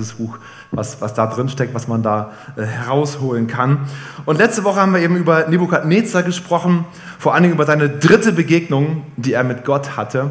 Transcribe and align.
dieses 0.00 0.14
Buch, 0.14 0.38
was, 0.72 1.00
was 1.00 1.14
da 1.14 1.26
drin 1.26 1.48
steckt, 1.48 1.74
was 1.74 1.86
man 1.86 2.02
da 2.02 2.32
äh, 2.56 2.62
herausholen 2.62 3.46
kann. 3.46 3.80
Und 4.24 4.38
letzte 4.38 4.64
Woche 4.64 4.80
haben 4.80 4.92
wir 4.92 5.00
eben 5.00 5.16
über 5.16 5.46
Nebukadnezar 5.48 6.22
gesprochen, 6.22 6.84
vor 7.18 7.34
allen 7.34 7.44
Dingen 7.44 7.54
über 7.54 7.66
seine 7.66 7.88
dritte 7.88 8.32
Begegnung, 8.32 9.04
die 9.16 9.34
er 9.34 9.44
mit 9.44 9.64
Gott 9.64 9.96
hatte. 9.96 10.30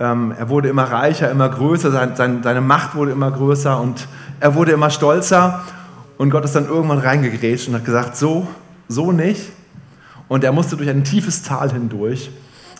Ähm, 0.00 0.34
er 0.36 0.48
wurde 0.48 0.68
immer 0.68 0.84
reicher, 0.84 1.30
immer 1.30 1.48
größer, 1.48 1.92
sein, 1.92 2.16
sein, 2.16 2.42
seine 2.42 2.60
Macht 2.60 2.94
wurde 2.94 3.12
immer 3.12 3.30
größer 3.30 3.80
und 3.80 4.08
er 4.40 4.54
wurde 4.54 4.72
immer 4.72 4.90
stolzer. 4.90 5.62
Und 6.16 6.30
Gott 6.30 6.44
ist 6.44 6.54
dann 6.54 6.66
irgendwann 6.66 6.98
reingegrätscht 6.98 7.68
und 7.68 7.74
hat 7.74 7.84
gesagt, 7.84 8.16
so, 8.16 8.46
so 8.88 9.12
nicht. 9.12 9.52
Und 10.28 10.42
er 10.44 10.52
musste 10.52 10.76
durch 10.76 10.88
ein 10.88 11.04
tiefes 11.04 11.42
Tal 11.42 11.72
hindurch. 11.72 12.30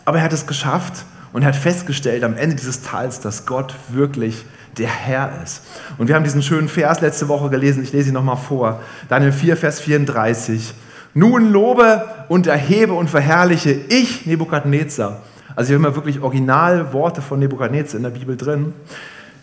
Aber 0.04 0.18
er 0.18 0.24
hat 0.24 0.32
es 0.32 0.46
geschafft 0.46 1.04
und 1.32 1.42
er 1.42 1.48
hat 1.48 1.56
festgestellt 1.56 2.24
am 2.24 2.36
Ende 2.36 2.56
dieses 2.56 2.82
Tals, 2.82 3.20
dass 3.20 3.46
Gott 3.46 3.74
wirklich 3.88 4.44
der 4.78 4.88
Herr 4.88 5.40
ist. 5.42 5.62
Und 5.98 6.08
wir 6.08 6.14
haben 6.14 6.24
diesen 6.24 6.42
schönen 6.42 6.68
Vers 6.68 7.00
letzte 7.00 7.28
Woche 7.28 7.50
gelesen, 7.50 7.82
ich 7.82 7.92
lese 7.92 8.08
ihn 8.08 8.14
nochmal 8.14 8.36
vor. 8.36 8.80
Daniel 9.08 9.32
4, 9.32 9.56
Vers 9.56 9.80
34. 9.80 10.74
Nun 11.14 11.52
lobe 11.52 12.04
und 12.28 12.46
erhebe 12.46 12.92
und 12.92 13.08
verherrliche 13.08 13.70
ich 13.70 14.26
Nebukadnezar. 14.26 15.22
Also 15.54 15.68
hier 15.68 15.76
haben 15.76 15.84
wir 15.84 15.94
wirklich 15.94 16.20
Originalworte 16.20 17.22
von 17.22 17.38
Nebukadnezar 17.38 17.98
in 17.98 18.02
der 18.02 18.10
Bibel 18.10 18.36
drin. 18.36 18.74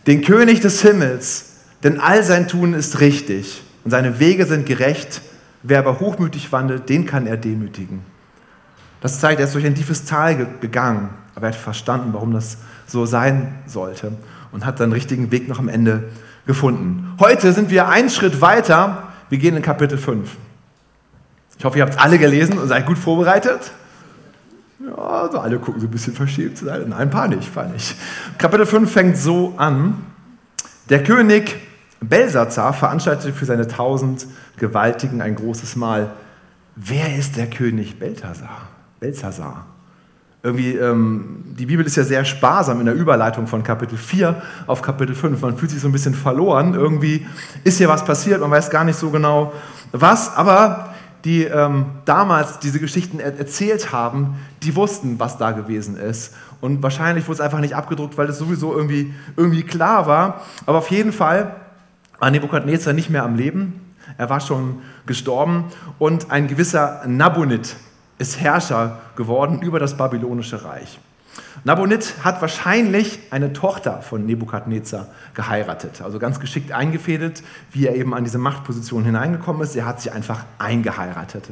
Den 0.07 0.21
König 0.21 0.59
des 0.59 0.81
Himmels, 0.81 1.52
denn 1.84 1.99
all 1.99 2.23
sein 2.23 2.48
Tun 2.48 2.73
ist 2.73 2.99
richtig 2.99 3.63
und 3.85 3.91
seine 3.91 4.20
Wege 4.20 4.45
sind 4.45 4.66
gerecht. 4.66 5.21
Wer 5.63 5.79
aber 5.79 5.99
hochmütig 5.99 6.52
wandelt, 6.52 6.90
den 6.90 7.05
kann 7.05 7.27
er 7.27 7.38
demütigen. 7.38 8.02
Das 8.99 9.20
zeigt, 9.20 9.40
er 9.40 9.45
ist 9.45 9.54
durch 9.54 9.66
ein 9.66 9.76
tiefes 9.76 10.05
Tal 10.05 10.48
gegangen, 10.59 11.09
aber 11.35 11.48
er 11.48 11.54
hat 11.54 11.59
verstanden, 11.59 12.09
warum 12.13 12.34
das 12.34 12.57
so 12.88 13.05
sein 13.05 13.54
sollte 13.66 14.12
und 14.52 14.66
hat 14.66 14.78
seinen 14.78 14.94
richtigen 14.94 15.32
Weg 15.32 15.48
noch 15.48 15.60
am 15.60 15.70
Ende 15.70 16.10
gefunden. 16.46 17.16
Heute 17.20 17.54
sind 17.54 17.70
wir 17.70 17.88
einen 17.88 18.10
Schritt 18.10 18.41
weiter. 18.41 19.10
Wir 19.30 19.38
gehen 19.38 19.55
in 19.55 19.62
Kapitel 19.62 19.98
5. 19.98 20.30
Ich 21.58 21.66
hoffe, 21.66 21.77
ihr 21.77 21.84
habt 21.84 21.93
es 21.93 21.99
alle 21.99 22.18
gelesen 22.18 22.58
und 22.58 22.68
seid 22.68 22.85
gut 22.85 22.98
vorbereitet. 22.98 23.71
Ja, 24.85 24.96
also 24.96 25.40
alle 25.40 25.60
gucken 25.60 25.80
so 25.80 25.88
ein 25.88 25.91
bisschen 25.91 26.13
verschämt. 26.13 26.62
Nein, 26.63 26.91
ein 26.91 27.10
paar 27.10 27.27
nicht, 27.27 27.54
paar 27.54 27.68
nicht. 27.68 27.96
Kapitel 28.38 28.66
5 28.66 28.91
fängt 28.91 29.18
so 29.18 29.54
an. 29.58 29.98
Der 30.90 31.04
König 31.04 31.55
Belsazar 31.99 32.74
veranstaltete 32.74 33.32
für 33.32 33.46
seine 33.46 33.68
tausend 33.68 34.26
Gewaltigen 34.58 35.21
ein 35.21 35.36
großes 35.36 35.76
Mahl. 35.76 36.12
Wer 36.76 37.15
ist 37.15 37.38
der 37.38 37.48
König 37.48 37.99
Belsazar? 37.99 38.70
Belsazar 38.99 39.68
irgendwie, 40.43 40.75
ähm, 40.75 41.43
die 41.45 41.67
Bibel 41.67 41.85
ist 41.85 41.95
ja 41.95 42.03
sehr 42.03 42.25
sparsam 42.25 42.79
in 42.79 42.87
der 42.87 42.95
Überleitung 42.95 43.45
von 43.45 43.63
Kapitel 43.63 43.97
4 43.97 44.41
auf 44.65 44.81
Kapitel 44.81 45.13
5. 45.13 45.39
Man 45.41 45.57
fühlt 45.57 45.71
sich 45.71 45.81
so 45.81 45.87
ein 45.87 45.91
bisschen 45.91 46.15
verloren. 46.15 46.73
Irgendwie 46.73 47.27
ist 47.63 47.77
hier 47.77 47.89
was 47.89 48.03
passiert, 48.03 48.41
man 48.41 48.49
weiß 48.49 48.71
gar 48.71 48.84
nicht 48.84 48.97
so 48.97 49.12
genau 49.12 49.53
was. 49.91 50.35
Aber 50.35 50.89
die 51.25 51.43
ähm, 51.43 51.85
damals 52.05 52.59
diese 52.59 52.79
Geschichten 52.79 53.19
er 53.19 53.37
erzählt 53.37 53.91
haben, 53.91 54.39
die 54.63 54.75
wussten, 54.75 55.19
was 55.19 55.37
da 55.37 55.51
gewesen 55.51 55.95
ist. 55.95 56.34
Und 56.59 56.81
wahrscheinlich 56.81 57.27
wurde 57.27 57.35
es 57.35 57.41
einfach 57.41 57.59
nicht 57.59 57.75
abgedruckt, 57.75 58.17
weil 58.17 58.27
es 58.27 58.37
sowieso 58.37 58.75
irgendwie, 58.75 59.13
irgendwie 59.37 59.63
klar 59.63 60.07
war. 60.07 60.41
Aber 60.65 60.79
auf 60.79 60.89
jeden 60.89 61.12
Fall 61.12 61.55
war 62.19 62.31
Nebukadnezar 62.31 62.93
nicht 62.93 63.09
mehr 63.09 63.23
am 63.23 63.35
Leben. 63.35 63.79
Er 64.17 64.29
war 64.29 64.39
schon 64.39 64.81
gestorben. 65.06 65.66
Und 66.00 66.31
ein 66.31 66.47
gewisser 66.47 67.01
Nabonid, 67.06 67.75
ist 68.22 68.40
Herrscher 68.40 69.00
geworden 69.16 69.62
über 69.62 69.80
das 69.80 69.97
babylonische 69.97 70.64
Reich. 70.64 71.00
Nabonid 71.64 72.14
hat 72.24 72.41
wahrscheinlich 72.41 73.19
eine 73.31 73.53
Tochter 73.53 74.02
von 74.02 74.25
Nebukadnezar 74.25 75.08
geheiratet, 75.34 76.02
also 76.02 76.19
ganz 76.19 76.40
geschickt 76.40 76.72
eingefädelt, 76.72 77.44
wie 77.72 77.88
er 77.88 77.96
eben 77.96 78.14
an 78.14 78.24
diese 78.24 78.38
Machtposition 78.38 79.03
hineingekommen 79.06 79.62
ist. 79.62 79.75
Er 79.75 79.86
hat 79.86 80.02
sie 80.02 80.12
einfach 80.12 80.46
eingeheiratet. 80.59 81.50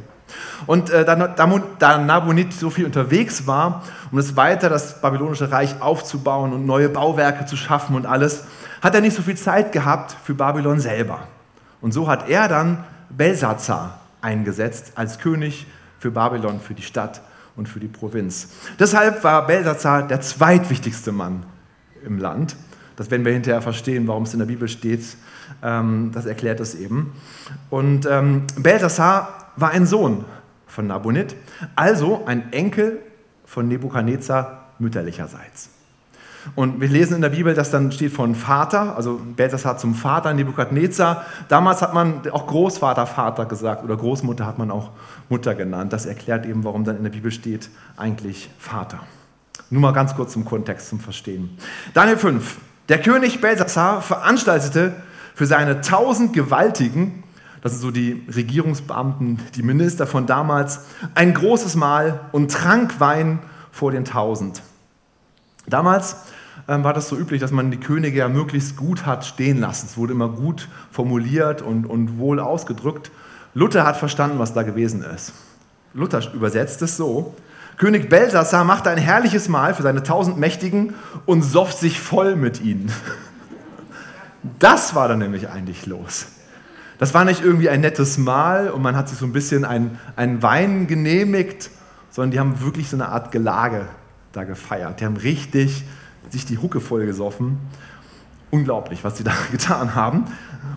Und 0.67 0.89
äh, 0.89 1.05
da, 1.05 1.15
da 1.15 1.97
Nabonid 1.97 2.53
so 2.53 2.69
viel 2.69 2.85
unterwegs 2.85 3.47
war, 3.47 3.83
um 4.11 4.19
es 4.19 4.35
weiter 4.35 4.69
das 4.69 5.01
babylonische 5.01 5.51
Reich 5.51 5.81
aufzubauen 5.81 6.53
und 6.53 6.65
neue 6.65 6.89
Bauwerke 6.89 7.45
zu 7.45 7.55
schaffen 7.55 7.95
und 7.95 8.05
alles, 8.05 8.45
hat 8.81 8.95
er 8.95 9.01
nicht 9.01 9.15
so 9.15 9.21
viel 9.21 9.37
Zeit 9.37 9.71
gehabt 9.71 10.15
für 10.23 10.35
Babylon 10.35 10.79
selber. 10.79 11.27
Und 11.81 11.93
so 11.93 12.07
hat 12.07 12.29
er 12.29 12.47
dann 12.47 12.83
Belsazar 13.09 13.99
eingesetzt 14.21 14.93
als 14.95 15.19
König 15.19 15.65
für 15.99 16.11
Babylon, 16.11 16.59
für 16.59 16.73
die 16.73 16.81
Stadt 16.81 17.21
und 17.55 17.67
für 17.67 17.79
die 17.79 17.87
Provinz. 17.87 18.49
Deshalb 18.79 19.23
war 19.23 19.45
Belsazar 19.45 20.07
der 20.07 20.21
zweitwichtigste 20.21 21.11
Mann 21.11 21.45
im 22.03 22.17
Land. 22.17 22.55
Das 22.95 23.11
werden 23.11 23.25
wir 23.25 23.33
hinterher 23.33 23.61
verstehen, 23.61 24.07
warum 24.07 24.23
es 24.23 24.33
in 24.33 24.39
der 24.39 24.45
Bibel 24.45 24.67
steht. 24.67 25.03
Ähm, 25.63 26.11
das 26.13 26.25
erklärt 26.25 26.59
es 26.59 26.75
eben. 26.75 27.13
Und 27.69 28.05
ähm, 28.05 28.43
Belsazar 28.57 29.51
war 29.55 29.71
ein 29.71 29.85
Sohn 29.85 30.25
von 30.67 30.87
Nabonid, 30.87 31.35
also 31.75 32.25
ein 32.25 32.53
Enkel 32.53 32.99
von 33.45 33.67
Nebukadnezar 33.67 34.73
mütterlicherseits. 34.79 35.69
Und 36.55 36.81
wir 36.81 36.87
lesen 36.87 37.15
in 37.15 37.21
der 37.21 37.29
Bibel, 37.29 37.53
dass 37.53 37.71
dann 37.71 37.91
steht 37.91 38.11
von 38.11 38.35
Vater, 38.35 38.95
also 38.95 39.19
Belshazzar 39.35 39.77
zum 39.77 39.95
Vater, 39.95 40.33
Nebukadnezar. 40.33 41.25
Damals 41.47 41.81
hat 41.81 41.93
man 41.93 42.29
auch 42.31 42.47
Großvater, 42.47 43.05
Vater 43.05 43.45
gesagt 43.45 43.83
oder 43.83 43.95
Großmutter 43.95 44.45
hat 44.45 44.57
man 44.57 44.71
auch 44.71 44.91
Mutter 45.29 45.55
genannt. 45.55 45.93
Das 45.93 46.05
erklärt 46.05 46.45
eben, 46.45 46.63
warum 46.63 46.83
dann 46.83 46.97
in 46.97 47.03
der 47.03 47.11
Bibel 47.11 47.31
steht 47.31 47.69
eigentlich 47.97 48.49
Vater. 48.57 48.99
Nur 49.69 49.81
mal 49.81 49.93
ganz 49.93 50.15
kurz 50.15 50.33
zum 50.33 50.45
Kontext 50.45 50.89
zum 50.89 50.99
Verstehen. 50.99 51.57
Daniel 51.93 52.17
5. 52.17 52.57
Der 52.89 52.99
König 52.99 53.39
Belshazzar 53.39 54.01
veranstaltete 54.01 54.93
für 55.35 55.45
seine 55.45 55.81
tausend 55.81 56.33
Gewaltigen, 56.33 57.23
das 57.61 57.73
sind 57.73 57.81
so 57.81 57.91
die 57.91 58.25
Regierungsbeamten, 58.33 59.39
die 59.55 59.63
Minister 59.63 60.07
von 60.07 60.25
damals, 60.25 60.81
ein 61.13 61.33
großes 61.33 61.75
Mahl 61.75 62.21
und 62.31 62.51
trank 62.51 62.99
Wein 62.99 63.39
vor 63.71 63.91
den 63.91 64.05
tausend. 64.05 64.61
Damals 65.67 66.17
war 66.67 66.93
das 66.93 67.09
so 67.09 67.17
üblich, 67.17 67.41
dass 67.41 67.51
man 67.51 67.71
die 67.71 67.79
Könige 67.79 68.19
ja 68.19 68.29
möglichst 68.29 68.75
gut 68.75 69.05
hat 69.05 69.25
stehen 69.25 69.59
lassen. 69.59 69.87
Es 69.87 69.97
wurde 69.97 70.13
immer 70.13 70.29
gut 70.29 70.67
formuliert 70.91 71.61
und, 71.61 71.85
und 71.85 72.17
wohl 72.17 72.39
ausgedrückt. 72.39 73.11
Luther 73.53 73.85
hat 73.85 73.97
verstanden, 73.97 74.39
was 74.39 74.53
da 74.53 74.63
gewesen 74.63 75.03
ist. 75.03 75.33
Luther 75.93 76.21
übersetzt 76.33 76.81
es 76.81 76.97
so: 76.97 77.35
König 77.77 78.09
Belsassar 78.09 78.63
machte 78.63 78.89
ein 78.89 78.97
herrliches 78.97 79.49
Mahl 79.49 79.73
für 79.73 79.83
seine 79.83 80.03
tausend 80.03 80.37
Mächtigen 80.37 80.93
und 81.25 81.41
soff 81.43 81.73
sich 81.73 81.99
voll 81.99 82.35
mit 82.35 82.61
ihnen. 82.61 82.91
Das 84.57 84.95
war 84.95 85.09
dann 85.09 85.19
nämlich 85.19 85.49
eigentlich 85.49 85.85
los. 85.85 86.27
Das 86.97 87.13
war 87.13 87.25
nicht 87.25 87.43
irgendwie 87.43 87.67
ein 87.69 87.81
nettes 87.81 88.17
Mahl 88.17 88.69
und 88.69 88.81
man 88.81 88.95
hat 88.95 89.09
sich 89.09 89.17
so 89.17 89.25
ein 89.25 89.33
bisschen 89.33 89.65
einen 89.65 90.41
Wein 90.41 90.87
genehmigt, 90.87 91.71
sondern 92.09 92.31
die 92.31 92.39
haben 92.39 92.61
wirklich 92.61 92.89
so 92.89 92.95
eine 92.95 93.09
Art 93.09 93.33
Gelage 93.33 93.85
da 94.31 94.45
gefeiert. 94.45 95.01
Die 95.01 95.05
haben 95.05 95.17
richtig 95.17 95.83
sich 96.31 96.45
die 96.45 96.57
Hucke 96.57 96.79
voll 96.79 97.05
gesoffen. 97.05 97.57
Unglaublich, 98.51 99.03
was 99.03 99.17
sie 99.17 99.23
da 99.23 99.33
getan 99.51 99.95
haben. 99.95 100.25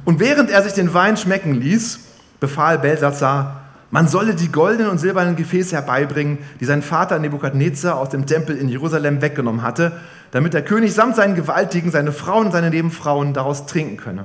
Und 0.05 0.21
während 0.21 0.51
er 0.51 0.63
sich 0.63 0.73
den 0.73 0.93
Wein 0.95 1.17
schmecken 1.17 1.55
ließ, 1.55 2.01
befahl 2.41 2.79
Belsazar, 2.79 3.63
man 3.91 4.09
solle 4.09 4.35
die 4.35 4.51
goldenen 4.51 4.91
und 4.91 4.99
silbernen 4.99 5.37
Gefäße 5.37 5.77
herbeibringen, 5.77 6.39
die 6.61 6.65
sein 6.65 6.81
Vater 6.83 7.19
Nebukadnezar 7.19 7.99
aus 7.99 8.09
dem 8.09 8.25
Tempel 8.25 8.57
in 8.57 8.71
Jerusalem 8.71 9.21
weggenommen 9.21 9.63
hatte, 9.63 9.93
damit 10.31 10.55
der 10.55 10.63
König 10.63 10.95
samt 10.95 11.15
seinen 11.15 11.35
Gewaltigen, 11.35 11.91
seine 11.91 12.11
Frauen 12.11 12.47
und 12.47 12.53
seine 12.53 12.71
Nebenfrauen 12.71 13.35
daraus 13.35 13.67
trinken 13.67 13.99
könne. 13.99 14.25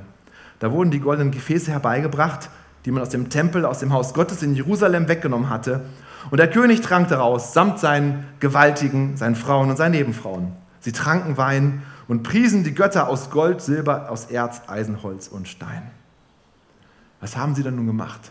Da 0.58 0.72
wurden 0.72 0.90
die 0.90 1.00
goldenen 1.00 1.32
Gefäße 1.32 1.70
herbeigebracht, 1.70 2.48
die 2.86 2.90
man 2.90 3.02
aus 3.02 3.10
dem 3.10 3.28
Tempel, 3.28 3.66
aus 3.66 3.80
dem 3.80 3.92
Haus 3.92 4.14
Gottes 4.14 4.42
in 4.42 4.54
Jerusalem 4.54 5.06
weggenommen 5.06 5.50
hatte, 5.50 5.82
und 6.30 6.38
der 6.38 6.50
König 6.50 6.80
trank 6.80 7.08
daraus, 7.08 7.54
samt 7.54 7.78
seinen 7.78 8.24
Gewaltigen, 8.40 9.16
seinen 9.16 9.34
Frauen 9.34 9.70
und 9.70 9.76
seinen 9.76 9.92
Nebenfrauen. 9.92 10.52
Sie 10.88 10.92
tranken 10.92 11.36
Wein 11.36 11.82
und 12.08 12.22
priesen 12.22 12.64
die 12.64 12.72
Götter 12.72 13.08
aus 13.08 13.28
Gold, 13.28 13.60
Silber, 13.60 14.08
aus 14.08 14.30
Erz, 14.30 14.62
Eisenholz 14.68 15.28
und 15.28 15.46
Stein. 15.46 15.82
Was 17.20 17.36
haben 17.36 17.54
sie 17.54 17.62
dann 17.62 17.76
nun 17.76 17.86
gemacht? 17.86 18.30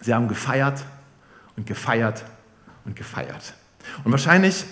Sie 0.00 0.14
haben 0.14 0.28
gefeiert 0.28 0.82
und 1.54 1.66
gefeiert 1.66 2.24
und 2.86 2.96
gefeiert. 2.96 3.52
Und 4.02 4.12
wahrscheinlich 4.12 4.64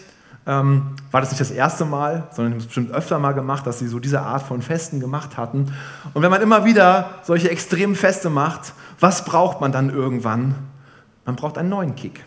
ähm, 0.46 0.96
war 1.10 1.20
das 1.20 1.28
nicht 1.28 1.42
das 1.42 1.50
erste 1.50 1.84
Mal, 1.84 2.28
sondern 2.30 2.56
es 2.56 2.64
bestimmt 2.64 2.92
öfter 2.92 3.18
mal 3.18 3.32
gemacht, 3.32 3.66
dass 3.66 3.78
sie 3.78 3.86
so 3.86 3.98
diese 3.98 4.22
Art 4.22 4.40
von 4.40 4.62
Festen 4.62 5.00
gemacht 5.00 5.36
hatten. 5.36 5.74
Und 6.14 6.22
wenn 6.22 6.30
man 6.30 6.40
immer 6.40 6.64
wieder 6.64 7.20
solche 7.24 7.50
extremen 7.50 7.94
Feste 7.94 8.30
macht, 8.30 8.72
was 9.00 9.26
braucht 9.26 9.60
man 9.60 9.70
dann 9.70 9.90
irgendwann? 9.90 10.54
Man 11.26 11.36
braucht 11.36 11.58
einen 11.58 11.68
neuen 11.68 11.94
Kick. 11.94 12.24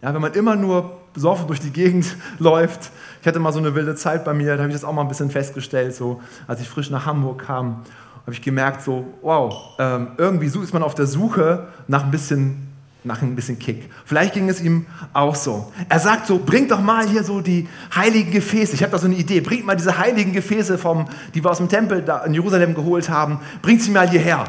Ja, 0.00 0.14
wenn 0.14 0.20
man 0.20 0.32
immer 0.34 0.54
nur 0.54 0.98
besoffen 1.12 1.46
durch 1.48 1.60
die 1.60 1.72
Gegend 1.72 2.16
läuft. 2.38 2.90
Ich 3.20 3.26
hatte 3.26 3.40
mal 3.40 3.52
so 3.52 3.58
eine 3.58 3.74
wilde 3.74 3.96
Zeit 3.96 4.24
bei 4.24 4.32
mir, 4.32 4.56
da 4.56 4.62
habe 4.62 4.68
ich 4.68 4.74
das 4.74 4.84
auch 4.84 4.92
mal 4.92 5.02
ein 5.02 5.08
bisschen 5.08 5.30
festgestellt, 5.30 5.94
so 5.94 6.20
als 6.46 6.60
ich 6.60 6.68
frisch 6.68 6.90
nach 6.90 7.06
Hamburg 7.06 7.44
kam, 7.46 7.82
habe 8.22 8.32
ich 8.32 8.42
gemerkt, 8.42 8.82
so, 8.82 9.06
wow, 9.22 9.74
ähm, 9.78 10.08
irgendwie 10.18 10.46
ist 10.46 10.72
man 10.72 10.82
auf 10.82 10.94
der 10.94 11.06
Suche 11.06 11.68
nach 11.88 12.04
ein 12.04 12.10
bisschen 12.10 12.68
nach 13.04 13.22
ein 13.22 13.34
bisschen 13.34 13.58
Kick. 13.58 13.90
Vielleicht 14.04 14.34
ging 14.34 14.48
es 14.48 14.60
ihm 14.60 14.86
auch 15.12 15.34
so. 15.34 15.72
Er 15.88 15.98
sagt 15.98 16.26
so, 16.26 16.38
bringt 16.38 16.70
doch 16.70 16.80
mal 16.80 17.08
hier 17.08 17.24
so 17.24 17.40
die 17.40 17.68
heiligen 17.94 18.30
Gefäße. 18.30 18.74
Ich 18.74 18.82
habe 18.82 18.92
da 18.92 18.98
so 18.98 19.06
eine 19.06 19.14
Idee. 19.14 19.40
Bringt 19.40 19.64
mal 19.64 19.76
diese 19.76 19.98
heiligen 19.98 20.32
Gefäße, 20.32 20.78
vom, 20.78 21.06
die 21.34 21.42
wir 21.42 21.50
aus 21.50 21.58
dem 21.58 21.68
Tempel 21.68 22.04
in 22.26 22.34
Jerusalem 22.34 22.74
geholt 22.74 23.08
haben, 23.08 23.40
bringt 23.62 23.82
sie 23.82 23.92
mal 23.92 24.08
hierher. 24.08 24.40
Und 24.40 24.48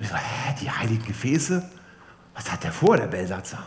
ich 0.00 0.08
so, 0.08 0.16
hä, 0.16 0.54
die 0.60 0.70
heiligen 0.70 1.04
Gefäße? 1.04 1.62
Was 2.34 2.50
hat 2.50 2.64
der 2.64 2.72
vor, 2.72 2.96
der 2.96 3.06
Belsatzer? 3.06 3.58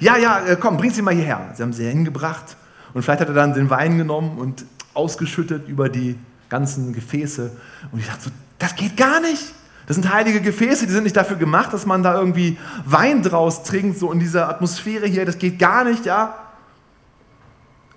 Ja, 0.00 0.16
ja, 0.16 0.40
äh, 0.40 0.56
komm, 0.56 0.76
bring 0.76 0.90
sie 0.90 1.02
mal 1.02 1.14
hierher. 1.14 1.52
Sie 1.54 1.62
haben 1.62 1.72
sie 1.72 1.88
hingebracht. 1.88 2.56
Und 2.94 3.02
vielleicht 3.02 3.20
hat 3.20 3.28
er 3.28 3.34
dann 3.34 3.54
den 3.54 3.70
Wein 3.70 3.98
genommen 3.98 4.38
und 4.38 4.64
ausgeschüttet 4.94 5.68
über 5.68 5.88
die 5.88 6.18
ganzen 6.48 6.92
Gefäße. 6.92 7.50
Und 7.92 8.00
ich 8.00 8.06
dachte 8.06 8.24
so, 8.24 8.30
das 8.58 8.74
geht 8.74 8.96
gar 8.96 9.20
nicht. 9.20 9.54
Das 9.86 9.94
sind 9.94 10.12
heilige 10.12 10.42
Gefäße, 10.42 10.86
die 10.86 10.92
sind 10.92 11.04
nicht 11.04 11.16
dafür 11.16 11.36
gemacht, 11.36 11.72
dass 11.72 11.86
man 11.86 12.02
da 12.02 12.14
irgendwie 12.14 12.58
Wein 12.84 13.22
draus 13.22 13.62
trinkt, 13.62 13.98
so 13.98 14.12
in 14.12 14.20
dieser 14.20 14.48
Atmosphäre 14.48 15.06
hier. 15.06 15.24
Das 15.24 15.38
geht 15.38 15.58
gar 15.58 15.84
nicht, 15.84 16.04
ja. 16.04 16.34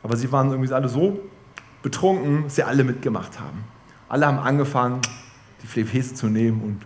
Aber 0.01 0.15
sie 0.15 0.31
waren 0.31 0.49
irgendwie 0.51 0.73
alle 0.73 0.87
so 0.87 1.19
betrunken, 1.81 2.43
dass 2.43 2.55
sie 2.55 2.63
alle 2.63 2.83
mitgemacht 2.85 3.39
haben. 3.39 3.65
Alle 4.07 4.25
haben 4.25 4.39
angefangen, 4.39 5.01
die 5.61 5.81
Gefäße 5.81 6.15
zu 6.15 6.27
nehmen 6.27 6.61
und 6.61 6.81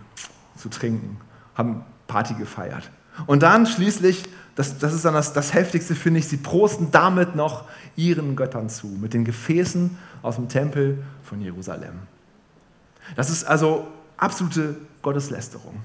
zu 0.60 0.68
trinken, 0.68 1.18
haben 1.54 1.84
Party 2.08 2.34
gefeiert. 2.34 2.90
Und 3.26 3.42
dann 3.42 3.66
schließlich, 3.66 4.24
das, 4.56 4.78
das 4.78 4.94
ist 4.94 5.04
dann 5.04 5.14
das, 5.14 5.32
das 5.34 5.54
Heftigste, 5.54 5.94
finde 5.94 6.18
ich, 6.18 6.28
sie 6.28 6.38
prosten 6.38 6.90
damit 6.90 7.36
noch 7.36 7.64
ihren 7.94 8.36
Göttern 8.36 8.68
zu, 8.68 8.86
mit 8.86 9.14
den 9.14 9.24
Gefäßen 9.24 9.96
aus 10.22 10.36
dem 10.36 10.48
Tempel 10.48 11.04
von 11.22 11.40
Jerusalem. 11.40 12.00
Das 13.14 13.30
ist 13.30 13.44
also 13.44 13.86
absolute 14.16 14.76
Gotteslästerung. 15.02 15.82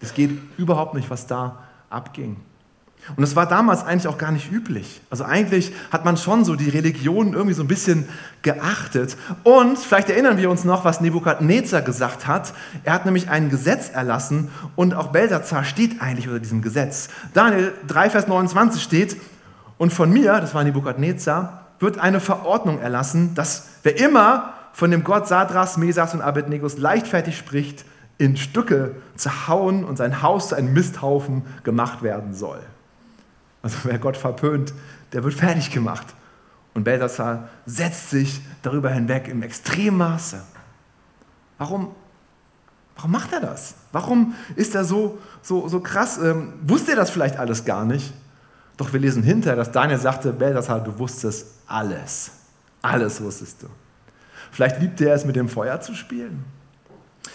Es 0.00 0.14
geht 0.14 0.30
überhaupt 0.56 0.94
nicht, 0.94 1.10
was 1.10 1.26
da 1.26 1.64
abging. 1.90 2.36
Und 3.16 3.24
es 3.24 3.34
war 3.34 3.46
damals 3.46 3.84
eigentlich 3.84 4.06
auch 4.06 4.18
gar 4.18 4.30
nicht 4.30 4.52
üblich. 4.52 5.00
Also 5.10 5.24
eigentlich 5.24 5.72
hat 5.90 6.04
man 6.04 6.16
schon 6.16 6.44
so 6.44 6.54
die 6.54 6.68
Religion 6.68 7.32
irgendwie 7.32 7.54
so 7.54 7.62
ein 7.62 7.68
bisschen 7.68 8.08
geachtet. 8.42 9.16
Und 9.42 9.78
vielleicht 9.78 10.08
erinnern 10.08 10.38
wir 10.38 10.50
uns 10.50 10.64
noch, 10.64 10.84
was 10.84 11.00
Nebukadnezar 11.00 11.82
gesagt 11.82 12.26
hat. 12.26 12.52
Er 12.84 12.92
hat 12.94 13.04
nämlich 13.04 13.28
ein 13.28 13.50
Gesetz 13.50 13.90
erlassen 13.90 14.50
und 14.76 14.94
auch 14.94 15.08
Belsazar 15.08 15.64
steht 15.64 16.00
eigentlich 16.00 16.28
unter 16.28 16.40
diesem 16.40 16.62
Gesetz. 16.62 17.08
Daniel 17.34 17.72
3, 17.88 18.10
Vers 18.10 18.28
29 18.28 18.82
steht, 18.82 19.16
und 19.78 19.92
von 19.92 20.12
mir, 20.12 20.40
das 20.40 20.54
war 20.54 20.62
Nebukadnezar, 20.62 21.66
wird 21.80 21.98
eine 21.98 22.20
Verordnung 22.20 22.78
erlassen, 22.78 23.34
dass 23.34 23.66
wer 23.82 23.98
immer 23.98 24.52
von 24.72 24.92
dem 24.92 25.02
Gott 25.02 25.26
Sadras, 25.26 25.76
Mesas 25.76 26.14
und 26.14 26.22
Abednego 26.22 26.68
leichtfertig 26.76 27.36
spricht, 27.36 27.84
in 28.18 28.36
Stücke 28.36 28.94
zu 29.16 29.48
hauen 29.48 29.82
und 29.84 29.96
sein 29.96 30.22
Haus 30.22 30.50
zu 30.50 30.54
einem 30.54 30.72
Misthaufen 30.72 31.42
gemacht 31.64 32.04
werden 32.04 32.32
soll. 32.32 32.60
Also 33.62 33.78
wer 33.84 33.98
Gott 33.98 34.16
verpönt, 34.16 34.72
der 35.12 35.22
wird 35.24 35.34
fertig 35.34 35.70
gemacht. 35.70 36.06
Und 36.74 36.84
Belshazzar 36.84 37.48
setzt 37.66 38.10
sich 38.10 38.40
darüber 38.62 38.90
hinweg 38.90 39.28
im 39.28 39.42
Extremmaße. 39.42 40.42
Warum, 41.58 41.94
warum 42.96 43.10
macht 43.10 43.32
er 43.32 43.40
das? 43.40 43.74
Warum 43.92 44.34
ist 44.56 44.74
er 44.74 44.84
so, 44.84 45.18
so, 45.42 45.68
so 45.68 45.80
krass? 45.80 46.18
Ähm, 46.18 46.54
wusste 46.62 46.92
er 46.92 46.96
das 46.96 47.10
vielleicht 47.10 47.36
alles 47.36 47.64
gar 47.64 47.84
nicht? 47.84 48.12
Doch 48.76 48.92
wir 48.92 49.00
lesen 49.00 49.22
hinterher, 49.22 49.56
dass 49.56 49.70
Daniel 49.70 49.98
sagte, 49.98 50.32
Belshazzar, 50.32 50.80
du 50.82 50.98
wusstest 50.98 51.46
alles. 51.66 52.32
Alles 52.80 53.22
wusstest 53.22 53.62
du. 53.62 53.66
Vielleicht 54.50 54.80
liebte 54.80 55.08
er 55.08 55.14
es, 55.14 55.24
mit 55.24 55.36
dem 55.36 55.48
Feuer 55.48 55.80
zu 55.80 55.94
spielen. 55.94 56.44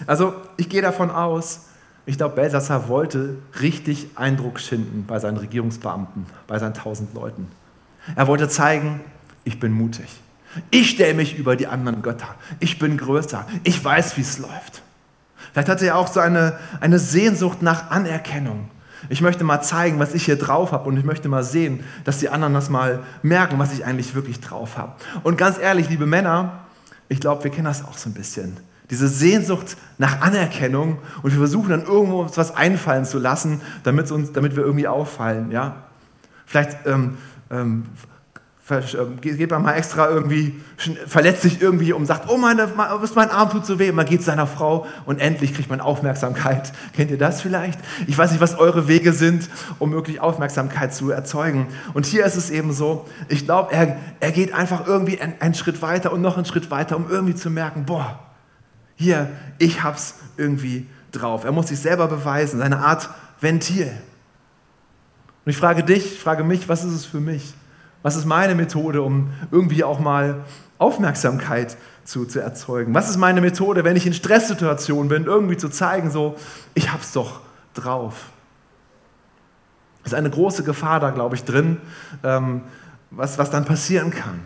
Also 0.05 0.35
ich 0.57 0.67
gehe 0.67 0.81
davon 0.81 1.09
aus, 1.09 1.66
ich 2.07 2.17
glaube, 2.17 2.35
Belsassar 2.35 2.87
wollte 2.87 3.35
richtig 3.59 4.07
Eindruck 4.15 4.61
schinden 4.61 5.03
bei 5.05 5.19
seinen 5.19 5.37
Regierungsbeamten, 5.37 6.25
bei 6.47 6.57
seinen 6.57 6.73
tausend 6.73 7.13
Leuten. 7.13 7.49
Er 8.15 8.27
wollte 8.27 8.47
zeigen, 8.47 9.01
ich 9.43 9.59
bin 9.59 9.73
mutig. 9.73 10.07
Ich 10.71 10.91
stelle 10.91 11.13
mich 11.13 11.37
über 11.37 11.57
die 11.57 11.67
anderen 11.67 12.01
Götter. 12.01 12.33
Ich 12.61 12.79
bin 12.79 12.97
größer. 12.97 13.45
Ich 13.63 13.83
weiß, 13.83 14.15
wie 14.15 14.21
es 14.21 14.39
läuft. 14.39 14.81
Vielleicht 15.51 15.67
hatte 15.67 15.85
er 15.85 15.97
auch 15.97 16.07
so 16.07 16.21
eine, 16.21 16.57
eine 16.79 16.97
Sehnsucht 16.97 17.61
nach 17.61 17.91
Anerkennung. 17.91 18.69
Ich 19.09 19.19
möchte 19.19 19.43
mal 19.43 19.61
zeigen, 19.61 19.99
was 19.99 20.13
ich 20.13 20.23
hier 20.23 20.37
drauf 20.37 20.71
habe 20.71 20.87
und 20.87 20.95
ich 20.95 21.03
möchte 21.03 21.27
mal 21.27 21.43
sehen, 21.43 21.83
dass 22.05 22.19
die 22.19 22.29
anderen 22.29 22.53
das 22.53 22.69
mal 22.69 23.03
merken, 23.21 23.59
was 23.59 23.73
ich 23.73 23.85
eigentlich 23.85 24.15
wirklich 24.15 24.39
drauf 24.39 24.77
habe. 24.77 24.93
Und 25.23 25.37
ganz 25.37 25.59
ehrlich, 25.59 25.89
liebe 25.89 26.05
Männer, 26.05 26.59
ich 27.09 27.19
glaube, 27.19 27.43
wir 27.43 27.51
kennen 27.51 27.65
das 27.65 27.83
auch 27.83 27.97
so 27.97 28.09
ein 28.09 28.13
bisschen. 28.13 28.57
Diese 28.89 29.07
Sehnsucht 29.07 29.75
nach 29.97 30.21
Anerkennung 30.21 30.99
und 31.21 31.31
wir 31.31 31.39
versuchen 31.39 31.69
dann 31.69 31.83
irgendwo 31.83 32.21
uns 32.21 32.37
was 32.37 32.55
einfallen 32.55 33.05
zu 33.05 33.19
lassen, 33.19 33.61
damit, 33.83 34.11
uns, 34.11 34.31
damit 34.31 34.55
wir 34.55 34.63
irgendwie 34.63 34.87
auffallen. 34.87 35.51
Ja? 35.51 35.83
Vielleicht 36.45 36.85
ähm, 36.85 37.17
ähm, 37.51 37.83
ähm 38.69 39.21
geht 39.21 39.49
man 39.49 39.61
mal 39.61 39.73
extra 39.75 40.09
irgendwie, 40.09 40.61
verletzt 41.07 41.41
sich 41.41 41.61
irgendwie 41.61 41.93
und 41.93 42.05
sagt, 42.05 42.29
oh, 42.29 42.37
meine, 42.37 42.67
mein 43.15 43.29
Arm 43.29 43.49
tut 43.49 43.65
so 43.65 43.79
weh. 43.79 43.93
Man 43.93 44.05
geht 44.05 44.19
zu 44.19 44.25
seiner 44.25 44.45
Frau 44.45 44.87
und 45.05 45.19
endlich 45.19 45.53
kriegt 45.53 45.69
man 45.69 45.79
Aufmerksamkeit. 45.79 46.73
Kennt 46.93 47.09
ihr 47.09 47.17
das 47.17 47.41
vielleicht? 47.41 47.79
Ich 48.07 48.17
weiß 48.17 48.31
nicht, 48.31 48.41
was 48.41 48.59
eure 48.59 48.89
Wege 48.89 49.13
sind, 49.13 49.49
um 49.79 49.93
wirklich 49.93 50.19
Aufmerksamkeit 50.19 50.93
zu 50.93 51.11
erzeugen. 51.11 51.67
Und 51.93 52.05
hier 52.05 52.25
ist 52.25 52.35
es 52.35 52.49
eben 52.49 52.73
so, 52.73 53.05
ich 53.29 53.45
glaube, 53.45 53.73
er, 53.73 53.97
er 54.19 54.31
geht 54.33 54.53
einfach 54.53 54.85
irgendwie 54.85 55.21
einen, 55.21 55.35
einen 55.39 55.53
Schritt 55.53 55.81
weiter 55.81 56.11
und 56.11 56.21
noch 56.21 56.35
einen 56.35 56.45
Schritt 56.45 56.69
weiter, 56.69 56.97
um 56.97 57.09
irgendwie 57.09 57.35
zu 57.35 57.49
merken, 57.49 57.85
boah, 57.85 58.19
hier, 58.97 59.29
ich 59.59 59.83
hab's 59.83 60.15
irgendwie 60.35 60.87
drauf. 61.11 61.45
Er 61.45 61.51
muss 61.51 61.67
sich 61.67 61.79
selber 61.79 62.07
beweisen, 62.07 62.59
seine 62.59 62.79
Art 62.79 63.09
Ventil. 63.39 63.91
Und 65.45 65.51
ich 65.51 65.57
frage 65.57 65.83
dich, 65.83 66.13
ich 66.13 66.19
frage 66.19 66.43
mich, 66.43 66.67
was 66.67 66.83
ist 66.83 66.93
es 66.93 67.05
für 67.05 67.21
mich? 67.21 67.53
Was 68.01 68.15
ist 68.15 68.25
meine 68.25 68.55
Methode, 68.55 69.01
um 69.01 69.31
irgendwie 69.51 69.83
auch 69.83 69.99
mal 69.99 70.43
Aufmerksamkeit 70.77 71.77
zu, 72.03 72.25
zu 72.25 72.39
erzeugen? 72.39 72.93
Was 72.93 73.09
ist 73.09 73.17
meine 73.17 73.39
Methode, 73.39 73.83
wenn 73.83 73.95
ich 73.95 74.05
in 74.05 74.13
Stresssituationen 74.13 75.09
bin, 75.09 75.25
irgendwie 75.25 75.57
zu 75.57 75.69
zeigen, 75.69 76.09
so, 76.09 76.35
ich 76.73 76.91
hab's 76.91 77.13
doch 77.13 77.41
drauf? 77.73 78.31
Es 80.03 80.13
ist 80.13 80.17
eine 80.17 80.29
große 80.29 80.63
Gefahr 80.63 80.99
da, 80.99 81.11
glaube 81.11 81.35
ich, 81.35 81.43
drin, 81.43 81.77
ähm, 82.23 82.61
was, 83.11 83.37
was 83.37 83.49
dann 83.51 83.65
passieren 83.65 84.09
kann. 84.09 84.39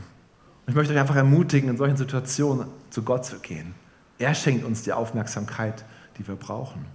Ich 0.68 0.75
möchte 0.75 0.94
euch 0.94 1.00
einfach 1.00 1.15
ermutigen, 1.15 1.69
in 1.69 1.77
solchen 1.77 1.98
Situationen 1.98 2.68
zu 2.89 3.03
Gott 3.03 3.25
zu 3.25 3.39
gehen. 3.39 3.75
Er 4.22 4.36
schenkt 4.36 4.64
uns 4.64 4.84
die 4.84 4.94
Aufmerksamkeit, 4.94 5.84
die 6.18 6.28
wir 6.28 6.36
brauchen. 6.36 6.86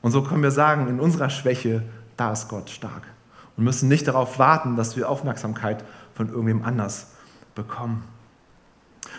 Und 0.00 0.10
so 0.10 0.22
können 0.22 0.42
wir 0.42 0.50
sagen, 0.50 0.88
in 0.88 1.00
unserer 1.00 1.28
Schwäche, 1.28 1.82
da 2.16 2.32
ist 2.32 2.48
Gott 2.48 2.70
stark. 2.70 3.02
Und 3.56 3.64
müssen 3.64 3.90
nicht 3.90 4.08
darauf 4.08 4.38
warten, 4.38 4.74
dass 4.76 4.96
wir 4.96 5.08
Aufmerksamkeit 5.08 5.84
von 6.14 6.28
irgendwem 6.28 6.64
anders 6.64 7.08
bekommen. 7.54 8.04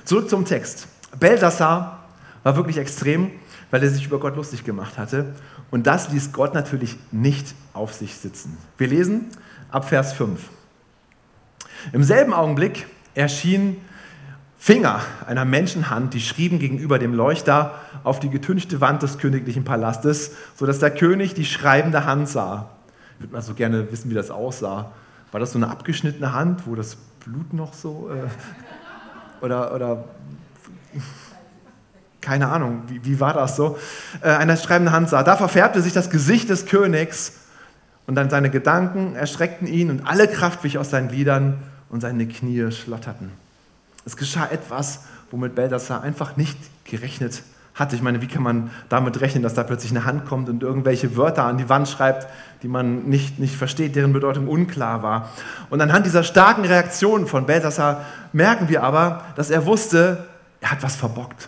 Zurück 0.04 0.30
zum 0.30 0.46
Text. 0.46 0.88
Belsassar 1.20 2.06
war 2.42 2.56
wirklich 2.56 2.78
extrem, 2.78 3.30
weil 3.70 3.84
er 3.84 3.90
sich 3.90 4.06
über 4.06 4.20
Gott 4.20 4.36
lustig 4.36 4.64
gemacht 4.64 4.98
hatte. 4.98 5.36
Und 5.70 5.86
das 5.86 6.10
ließ 6.10 6.31
Gott 6.31 6.56
natürlich 6.56 6.98
nicht 7.12 7.54
auf 7.74 7.94
sich 7.94 8.16
sitzen. 8.16 8.58
Wir 8.80 8.88
lesen 8.88 9.28
ab 9.69 9.88
Vers 9.88 10.14
5. 10.14 10.50
Im 11.94 12.04
selben 12.04 12.34
Augenblick 12.34 12.88
erschien 13.14 13.78
Finger 14.61 14.99
einer 15.25 15.45
Menschenhand, 15.45 16.13
die 16.13 16.19
schrieben 16.19 16.59
gegenüber 16.59 16.99
dem 16.99 17.13
Leuchter 17.13 17.75
auf 18.04 18.19
die 18.19 18.30
getünchte 18.30 18.81
Wand 18.81 19.01
des 19.01 19.18
königlichen 19.18 19.63
Palastes, 19.63 20.33
sodass 20.57 20.80
der 20.80 20.92
König 20.92 21.33
die 21.33 21.45
schreibende 21.45 22.06
Hand 22.06 22.28
sah. 22.28 22.69
Ich 23.16 23.23
würde 23.23 23.33
mal 23.33 23.42
so 23.42 23.54
gerne 23.54 23.89
wissen, 23.89 24.11
wie 24.11 24.16
das 24.16 24.30
aussah. 24.30 24.92
War 25.31 25.39
das 25.39 25.54
so 25.54 25.59
eine 25.59 25.69
abgeschnittene 25.69 26.33
Hand, 26.33 26.68
wo 26.68 26.75
das 26.75 26.97
Blut 27.23 27.54
noch 27.54 27.73
so. 27.73 28.11
Äh, 28.13 29.44
oder, 29.44 29.73
oder. 29.73 30.04
Keine 32.19 32.49
Ahnung, 32.49 32.83
wie, 32.87 33.06
wie 33.06 33.19
war 33.21 33.33
das 33.33 33.56
so? 33.56 33.78
Äh, 34.21 34.28
eine 34.30 34.57
schreibende 34.57 34.92
Hand 34.92 35.07
sah. 35.07 35.23
Da 35.23 35.37
verfärbte 35.37 35.81
sich 35.81 35.94
das 35.94 36.09
Gesicht 36.09 36.49
des 36.49 36.66
Königs 36.66 37.33
und 38.07 38.16
dann 38.16 38.30
seine 38.30 38.49
Gedanken 38.49 39.16
erschreckten 39.16 39.68
ihn 39.68 39.89
und 39.89 40.06
alle 40.06 40.28
Kraft 40.28 40.66
wich 40.66 40.78
aus 40.78 40.89
seinen 40.89 41.07
Gliedern 41.07 41.59
und 41.87 42.01
seine 42.01 42.28
Knie 42.28 42.71
schlotterten. 42.73 43.31
Es 44.06 44.18
geschah 44.18 44.48
etwas, 44.48 45.02
womit 45.32 45.56
Beldassar 45.56 46.02
einfach 46.02 46.38
nicht 46.38 46.58
gerechnet 46.86 47.44
hatte. 47.76 47.96
Ich 47.96 48.02
meine, 48.02 48.22
wie 48.22 48.28
kann 48.28 48.44
man 48.44 48.72
damit 48.90 49.22
rechnen, 49.22 49.44
dass 49.44 49.54
da 49.54 49.64
plötzlich 49.64 49.92
eine 49.92 50.06
Hand 50.06 50.26
kommt 50.26 50.50
und 50.50 50.64
irgendwelche 50.64 51.16
Wörter 51.16 51.44
an 51.44 51.58
die 51.58 51.70
Wand 51.70 51.88
schreibt, 51.88 52.28
die 52.62 52.68
man 52.68 53.04
nicht, 53.06 53.40
nicht 53.40 53.56
versteht, 53.56 53.96
deren 53.96 54.14
Bedeutung 54.14 54.48
unklar 54.48 55.02
war. 55.02 55.30
Und 55.70 55.82
anhand 55.82 56.06
dieser 56.06 56.24
starken 56.24 56.66
Reaktion 56.66 57.28
von 57.28 57.46
Beldassar 57.46 58.06
merken 58.34 58.70
wir 58.70 58.84
aber, 58.84 59.24
dass 59.36 59.50
er 59.50 59.66
wusste, 59.66 60.26
er 60.62 60.72
hat 60.72 60.84
was 60.84 60.96
verbockt. 60.96 61.48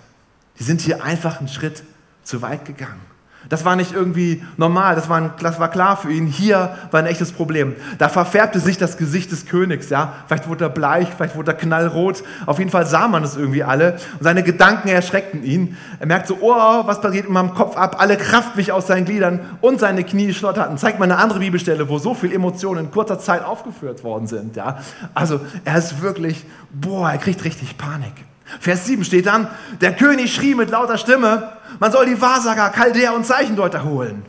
Die 0.59 0.63
sind 0.63 0.81
hier 0.81 1.03
einfach 1.03 1.39
einen 1.39 1.49
Schritt 1.49 1.83
zu 2.23 2.41
weit 2.41 2.65
gegangen. 2.65 3.10
Das 3.51 3.65
war 3.65 3.75
nicht 3.75 3.91
irgendwie 3.91 4.41
normal, 4.55 4.95
das 4.95 5.09
war, 5.09 5.17
ein, 5.17 5.31
das 5.41 5.59
war 5.59 5.69
klar 5.69 5.97
für 5.97 6.09
ihn. 6.09 6.25
Hier 6.25 6.77
war 6.89 7.01
ein 7.01 7.05
echtes 7.05 7.33
Problem. 7.33 7.75
Da 7.97 8.07
verfärbte 8.07 8.61
sich 8.61 8.77
das 8.77 8.95
Gesicht 8.95 9.29
des 9.29 9.45
Königs. 9.45 9.89
Ja? 9.89 10.13
Vielleicht 10.25 10.47
wurde 10.47 10.63
er 10.63 10.69
bleich, 10.69 11.09
vielleicht 11.13 11.35
wurde 11.35 11.51
er 11.51 11.57
knallrot. 11.57 12.23
Auf 12.45 12.59
jeden 12.59 12.71
Fall 12.71 12.85
sah 12.85 13.09
man 13.09 13.25
es 13.25 13.35
irgendwie 13.35 13.61
alle. 13.61 13.97
Und 14.13 14.23
seine 14.23 14.41
Gedanken 14.41 14.87
erschreckten 14.87 15.43
ihn. 15.43 15.75
Er 15.99 16.07
merkt 16.07 16.27
so, 16.27 16.37
oh, 16.39 16.87
was 16.87 17.01
passiert 17.01 17.27
in 17.27 17.33
meinem 17.33 17.53
Kopf 17.53 17.75
ab? 17.75 17.97
Alle 17.99 18.15
Kraft 18.15 18.55
wich 18.55 18.71
aus 18.71 18.87
seinen 18.87 19.03
Gliedern 19.03 19.41
und 19.59 19.81
seine 19.81 20.05
Knie 20.05 20.33
schlotterten. 20.33 20.77
Zeigt 20.77 20.99
mal 20.99 21.03
eine 21.03 21.17
andere 21.17 21.39
Bibelstelle, 21.39 21.89
wo 21.89 21.97
so 21.97 22.13
viele 22.13 22.33
Emotionen 22.33 22.85
in 22.85 22.91
kurzer 22.91 23.19
Zeit 23.19 23.43
aufgeführt 23.43 24.05
worden 24.05 24.27
sind. 24.27 24.55
Ja? 24.55 24.77
Also 25.13 25.41
er 25.65 25.77
ist 25.77 26.01
wirklich, 26.01 26.45
boah, 26.71 27.11
er 27.11 27.17
kriegt 27.17 27.43
richtig 27.43 27.77
Panik. 27.77 28.13
Vers 28.59 28.85
7 28.85 29.03
steht 29.03 29.27
dann, 29.27 29.47
der 29.79 29.95
König 29.95 30.33
schrie 30.33 30.55
mit 30.55 30.69
lauter 30.69 30.97
Stimme, 30.97 31.53
man 31.79 31.91
soll 31.91 32.05
die 32.05 32.21
Wahrsager, 32.21 32.69
Chaldäer 32.69 33.13
und 33.15 33.25
Zeichendeuter 33.25 33.83
holen. 33.83 34.23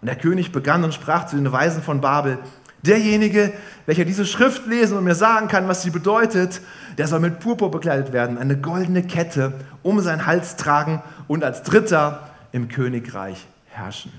Und 0.00 0.06
der 0.06 0.16
König 0.16 0.52
begann 0.52 0.84
und 0.84 0.94
sprach 0.94 1.26
zu 1.26 1.36
den 1.36 1.50
Weisen 1.50 1.82
von 1.82 2.00
Babel, 2.00 2.38
derjenige, 2.82 3.52
welcher 3.86 4.04
diese 4.04 4.26
Schrift 4.26 4.66
lesen 4.66 4.96
und 4.96 5.04
mir 5.04 5.14
sagen 5.14 5.48
kann, 5.48 5.68
was 5.68 5.82
sie 5.82 5.90
bedeutet, 5.90 6.60
der 6.98 7.08
soll 7.08 7.20
mit 7.20 7.40
Purpur 7.40 7.70
bekleidet 7.70 8.12
werden, 8.12 8.38
eine 8.38 8.56
goldene 8.56 9.02
Kette 9.02 9.54
um 9.82 10.00
seinen 10.00 10.26
Hals 10.26 10.56
tragen 10.56 11.02
und 11.26 11.44
als 11.44 11.62
Dritter 11.62 12.30
im 12.52 12.68
Königreich 12.68 13.46
herrschen. 13.66 14.12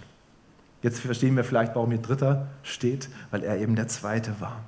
Jetzt 0.81 0.99
verstehen 0.99 1.35
wir 1.35 1.43
vielleicht, 1.43 1.75
warum 1.75 1.91
hier 1.91 2.01
Dritter 2.01 2.47
steht, 2.63 3.09
weil 3.31 3.43
er 3.43 3.57
eben 3.57 3.75
der 3.75 3.87
Zweite 3.87 4.39
war. 4.39 4.61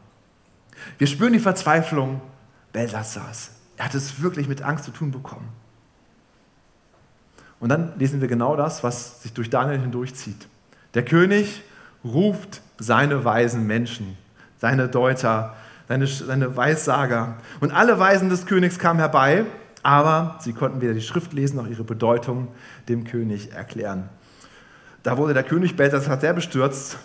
Wir 0.97 1.07
spüren 1.07 1.33
die 1.33 1.39
Verzweiflung 1.39 2.21
Belsassars. 2.73 3.51
Er 3.79 3.85
hat 3.85 3.95
es 3.95 4.21
wirklich 4.21 4.49
mit 4.49 4.61
Angst 4.61 4.83
zu 4.83 4.91
tun 4.91 5.09
bekommen. 5.09 5.47
Und 7.61 7.69
dann 7.69 7.93
lesen 7.97 8.19
wir 8.19 8.27
genau 8.27 8.57
das, 8.57 8.83
was 8.83 9.23
sich 9.23 9.31
durch 9.31 9.49
Daniel 9.49 9.79
hindurchzieht. 9.79 10.49
Der 10.95 11.05
König 11.05 11.63
ruft 12.03 12.61
seine 12.77 13.23
weisen 13.23 13.65
Menschen, 13.67 14.17
seine 14.57 14.89
Deuter, 14.89 15.55
seine, 15.87 16.07
seine 16.07 16.57
Weissager. 16.57 17.37
Und 17.61 17.71
alle 17.71 17.97
Weisen 17.99 18.29
des 18.29 18.45
Königs 18.45 18.79
kamen 18.79 18.99
herbei, 18.99 19.45
aber 19.81 20.35
sie 20.41 20.51
konnten 20.51 20.81
weder 20.81 20.93
die 20.93 21.01
Schrift 21.01 21.31
lesen 21.31 21.55
noch 21.55 21.67
ihre 21.67 21.85
Bedeutung 21.85 22.49
dem 22.89 23.05
König 23.05 23.53
erklären. 23.53 24.09
Da 25.03 25.17
wurde 25.17 25.33
der 25.33 25.43
König 25.43 25.77
Belshazzar 25.77 26.19
sehr 26.19 26.33
bestürzt 26.33 26.97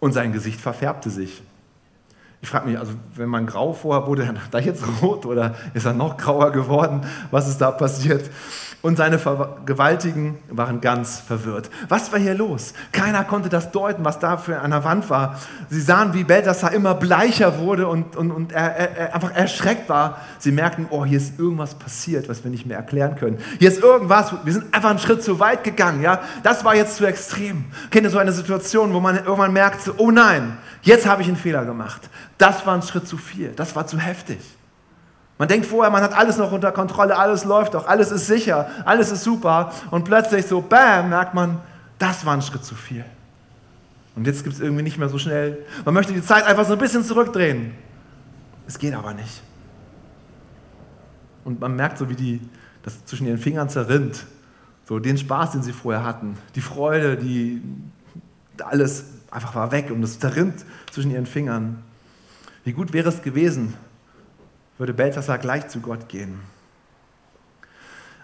und 0.00 0.12
sein 0.12 0.32
Gesicht 0.32 0.62
verfärbte 0.62 1.10
sich. 1.10 1.42
Ich 2.42 2.48
frage 2.48 2.68
mich, 2.68 2.76
also 2.76 2.92
wenn 3.14 3.28
man 3.28 3.46
grau 3.46 3.72
vorher 3.72 4.04
wurde, 4.08 4.24
er 4.24 4.34
da 4.50 4.58
jetzt 4.58 4.82
rot 5.00 5.26
oder 5.26 5.54
ist 5.74 5.86
er 5.86 5.92
noch 5.92 6.16
grauer 6.16 6.50
geworden? 6.50 7.06
Was 7.30 7.48
ist 7.48 7.58
da 7.58 7.70
passiert? 7.70 8.28
Und 8.82 8.96
seine 8.96 9.20
Gewaltigen 9.64 10.38
waren 10.50 10.80
ganz 10.80 11.20
verwirrt. 11.20 11.70
Was 11.88 12.10
war 12.10 12.18
hier 12.18 12.34
los? 12.34 12.74
Keiner 12.90 13.22
konnte 13.22 13.48
das 13.48 13.70
deuten, 13.70 14.04
was 14.04 14.18
da 14.18 14.38
für 14.38 14.60
der 14.60 14.84
Wand 14.84 15.08
war. 15.08 15.38
Sie 15.70 15.80
sahen, 15.80 16.14
wie 16.14 16.24
Belsassar 16.24 16.72
immer 16.72 16.96
bleicher 16.96 17.60
wurde 17.60 17.86
und, 17.86 18.16
und, 18.16 18.32
und 18.32 18.50
er, 18.50 18.74
er 18.74 19.14
einfach 19.14 19.32
erschreckt 19.36 19.88
war. 19.88 20.18
Sie 20.40 20.50
merkten, 20.50 20.88
oh, 20.90 21.04
hier 21.04 21.18
ist 21.18 21.38
irgendwas 21.38 21.76
passiert, 21.76 22.28
was 22.28 22.42
wir 22.42 22.50
nicht 22.50 22.66
mehr 22.66 22.76
erklären 22.76 23.14
können. 23.14 23.38
Hier 23.60 23.68
ist 23.68 23.80
irgendwas, 23.80 24.34
wir 24.42 24.52
sind 24.52 24.74
einfach 24.74 24.90
einen 24.90 24.98
Schritt 24.98 25.22
zu 25.22 25.38
weit 25.38 25.62
gegangen. 25.62 26.02
Ja? 26.02 26.20
Das 26.42 26.64
war 26.64 26.74
jetzt 26.74 26.96
zu 26.96 27.06
extrem. 27.06 27.66
Kennt 27.92 28.02
ihr 28.02 28.10
so 28.10 28.18
eine 28.18 28.32
Situation, 28.32 28.92
wo 28.94 28.98
man 28.98 29.14
irgendwann 29.14 29.52
merkt, 29.52 29.92
oh 29.98 30.10
nein, 30.10 30.56
jetzt 30.82 31.06
habe 31.06 31.22
ich 31.22 31.28
einen 31.28 31.36
Fehler 31.36 31.64
gemacht. 31.64 32.10
Das 32.38 32.66
war 32.66 32.74
ein 32.74 32.82
Schritt 32.82 33.06
zu 33.06 33.16
viel, 33.16 33.52
das 33.52 33.76
war 33.76 33.86
zu 33.86 33.98
heftig. 33.98 34.38
Man 35.38 35.48
denkt 35.48 35.66
vorher, 35.66 35.90
man 35.90 36.02
hat 36.02 36.16
alles 36.16 36.36
noch 36.36 36.52
unter 36.52 36.72
Kontrolle, 36.72 37.18
alles 37.18 37.44
läuft 37.44 37.74
doch, 37.74 37.86
alles 37.86 38.10
ist 38.10 38.26
sicher, 38.26 38.70
alles 38.84 39.10
ist 39.10 39.24
super. 39.24 39.72
Und 39.90 40.04
plötzlich 40.04 40.46
so, 40.46 40.60
bam, 40.60 41.08
merkt 41.08 41.34
man, 41.34 41.58
das 41.98 42.24
war 42.24 42.34
ein 42.34 42.42
Schritt 42.42 42.64
zu 42.64 42.74
viel. 42.74 43.04
Und 44.14 44.26
jetzt 44.26 44.44
gibt 44.44 44.54
es 44.54 44.60
irgendwie 44.60 44.82
nicht 44.82 44.98
mehr 44.98 45.08
so 45.08 45.18
schnell. 45.18 45.64
Man 45.84 45.94
möchte 45.94 46.12
die 46.12 46.22
Zeit 46.22 46.44
einfach 46.44 46.66
so 46.66 46.74
ein 46.74 46.78
bisschen 46.78 47.02
zurückdrehen. 47.02 47.72
Es 48.66 48.78
geht 48.78 48.94
aber 48.94 49.14
nicht. 49.14 49.42
Und 51.44 51.60
man 51.60 51.74
merkt 51.74 51.98
so, 51.98 52.08
wie 52.08 52.14
die, 52.14 52.40
das 52.82 53.04
zwischen 53.06 53.26
ihren 53.26 53.38
Fingern 53.38 53.68
zerrinnt. 53.68 54.26
So 54.84 54.98
den 54.98 55.16
Spaß, 55.16 55.52
den 55.52 55.62
sie 55.62 55.72
vorher 55.72 56.04
hatten. 56.04 56.36
Die 56.54 56.60
Freude, 56.60 57.16
die 57.16 57.62
alles 58.62 59.06
einfach 59.30 59.54
war 59.54 59.72
weg 59.72 59.90
und 59.90 60.02
es 60.02 60.18
zerrinnt 60.18 60.64
zwischen 60.90 61.10
ihren 61.10 61.26
Fingern. 61.26 61.82
Wie 62.64 62.72
gut 62.72 62.92
wäre 62.92 63.08
es 63.08 63.22
gewesen, 63.22 63.74
würde 64.78 64.94
Belsassar 64.94 65.38
gleich 65.38 65.68
zu 65.68 65.80
Gott 65.80 66.08
gehen. 66.08 66.40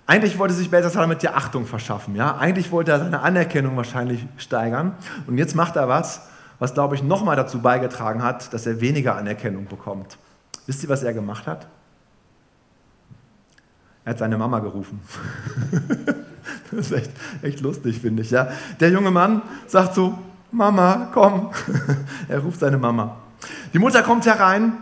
Eigentlich 0.07 0.39
wollte 0.39 0.55
sich 0.55 0.71
Belsassar 0.71 1.03
damit 1.03 1.23
ja 1.23 1.35
Achtung 1.35 1.67
verschaffen. 1.67 2.17
Ja? 2.17 2.39
Eigentlich 2.39 2.73
wollte 2.73 2.93
er 2.93 2.99
seine 2.99 3.21
Anerkennung 3.21 3.77
wahrscheinlich 3.77 4.27
steigern. 4.39 4.95
Und 5.27 5.37
jetzt 5.37 5.55
macht 5.55 5.77
er 5.77 5.87
was, 5.87 6.23
was, 6.59 6.73
glaube 6.73 6.95
ich, 6.95 7.03
nochmal 7.03 7.37
dazu 7.37 7.61
beigetragen 7.61 8.23
hat, 8.23 8.53
dass 8.55 8.67
er 8.67 8.81
weniger 8.81 9.17
Anerkennung 9.17 9.67
bekommt. 9.67 10.17
Wisst 10.67 10.83
ihr, 10.83 10.89
was 10.89 11.03
er 11.03 11.13
gemacht 11.13 11.47
hat? 11.47 11.67
Er 14.05 14.13
hat 14.13 14.19
seine 14.19 14.39
Mama 14.39 14.61
gerufen. 14.61 15.01
das 16.71 16.87
ist 16.87 16.93
echt, 16.93 17.11
echt 17.43 17.61
lustig, 17.61 18.01
finde 18.01 18.23
ich. 18.23 18.31
Ja? 18.31 18.49
Der 18.81 18.89
junge 18.91 19.11
Mann 19.11 19.43
sagt 19.67 19.95
so, 19.95 20.19
Mama, 20.51 21.11
komm. 21.13 21.51
er 22.29 22.39
ruft 22.39 22.61
seine 22.61 22.79
Mama. 22.79 23.17
Die 23.73 23.79
Mutter 23.79 24.03
kommt 24.03 24.27
herein 24.27 24.73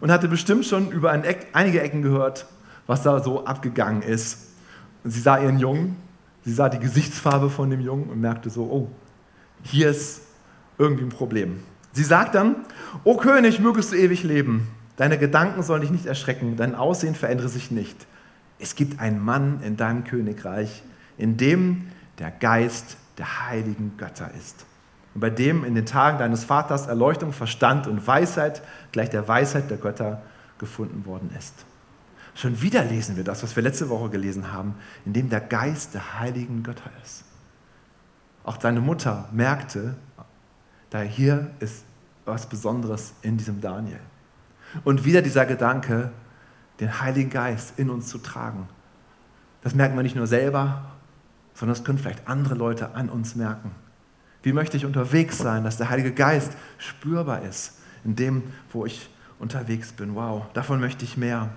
und 0.00 0.10
hatte 0.10 0.28
bestimmt 0.28 0.66
schon 0.66 0.90
über 0.90 1.12
Eck, 1.24 1.48
einige 1.52 1.80
Ecken 1.80 2.02
gehört, 2.02 2.46
was 2.86 3.02
da 3.02 3.22
so 3.22 3.44
abgegangen 3.44 4.02
ist. 4.02 4.48
Und 5.04 5.10
sie 5.10 5.20
sah 5.20 5.38
ihren 5.38 5.58
Jungen, 5.58 5.96
sie 6.44 6.52
sah 6.52 6.68
die 6.68 6.78
Gesichtsfarbe 6.78 7.50
von 7.50 7.70
dem 7.70 7.80
Jungen 7.80 8.08
und 8.10 8.20
merkte 8.20 8.50
so, 8.50 8.62
oh, 8.62 8.88
hier 9.62 9.90
ist 9.90 10.22
irgendwie 10.78 11.04
ein 11.04 11.10
Problem. 11.10 11.62
Sie 11.92 12.04
sagt 12.04 12.34
dann, 12.34 12.56
O 13.04 13.16
König, 13.16 13.60
mögest 13.60 13.92
du 13.92 13.96
ewig 13.96 14.22
leben. 14.22 14.68
Deine 14.96 15.18
Gedanken 15.18 15.62
sollen 15.62 15.80
dich 15.80 15.90
nicht 15.90 16.06
erschrecken, 16.06 16.56
dein 16.56 16.74
Aussehen 16.74 17.14
verändere 17.14 17.48
sich 17.48 17.70
nicht. 17.70 18.06
Es 18.58 18.74
gibt 18.74 19.00
einen 19.00 19.24
Mann 19.24 19.60
in 19.64 19.76
deinem 19.76 20.04
Königreich, 20.04 20.82
in 21.16 21.36
dem 21.36 21.86
der 22.18 22.30
Geist 22.30 22.96
der 23.16 23.48
heiligen 23.48 23.96
Götter 23.96 24.30
ist 24.38 24.66
und 25.14 25.20
bei 25.20 25.30
dem 25.30 25.64
in 25.64 25.74
den 25.74 25.86
Tagen 25.86 26.18
deines 26.18 26.44
Vaters 26.44 26.86
Erleuchtung, 26.86 27.32
Verstand 27.32 27.86
und 27.86 28.06
Weisheit 28.06 28.62
gleich 28.92 29.10
der 29.10 29.26
Weisheit 29.26 29.70
der 29.70 29.78
Götter 29.78 30.22
gefunden 30.58 31.04
worden 31.06 31.30
ist. 31.36 31.64
Schon 32.34 32.62
wieder 32.62 32.84
lesen 32.84 33.16
wir 33.16 33.24
das, 33.24 33.42
was 33.42 33.56
wir 33.56 33.62
letzte 33.62 33.88
Woche 33.88 34.08
gelesen 34.08 34.52
haben, 34.52 34.76
in 35.04 35.12
dem 35.12 35.28
der 35.28 35.40
Geist 35.40 35.94
der 35.94 36.20
heiligen 36.20 36.62
Götter 36.62 36.90
ist. 37.02 37.24
Auch 38.44 38.60
seine 38.60 38.80
Mutter 38.80 39.28
merkte, 39.32 39.96
da 40.90 41.00
hier 41.00 41.50
ist 41.58 41.84
was 42.24 42.48
Besonderes 42.48 43.14
in 43.22 43.36
diesem 43.36 43.60
Daniel. 43.60 44.00
Und 44.84 45.04
wieder 45.04 45.22
dieser 45.22 45.46
Gedanke, 45.46 46.12
den 46.78 47.00
Heiligen 47.00 47.30
Geist 47.30 47.78
in 47.78 47.90
uns 47.90 48.08
zu 48.08 48.18
tragen. 48.18 48.68
Das 49.62 49.74
merken 49.74 49.96
wir 49.96 50.02
nicht 50.02 50.16
nur 50.16 50.26
selber, 50.26 50.84
sondern 51.54 51.76
das 51.76 51.84
können 51.84 51.98
vielleicht 51.98 52.26
andere 52.28 52.54
Leute 52.54 52.94
an 52.94 53.10
uns 53.10 53.34
merken. 53.34 53.72
Wie 54.42 54.52
möchte 54.52 54.76
ich 54.76 54.86
unterwegs 54.86 55.38
sein, 55.38 55.64
dass 55.64 55.76
der 55.76 55.90
Heilige 55.90 56.12
Geist 56.12 56.52
spürbar 56.78 57.42
ist 57.42 57.78
in 58.04 58.16
dem, 58.16 58.42
wo 58.72 58.86
ich 58.86 59.10
unterwegs 59.38 59.92
bin? 59.92 60.14
Wow, 60.14 60.44
davon 60.54 60.80
möchte 60.80 61.04
ich 61.04 61.16
mehr. 61.16 61.50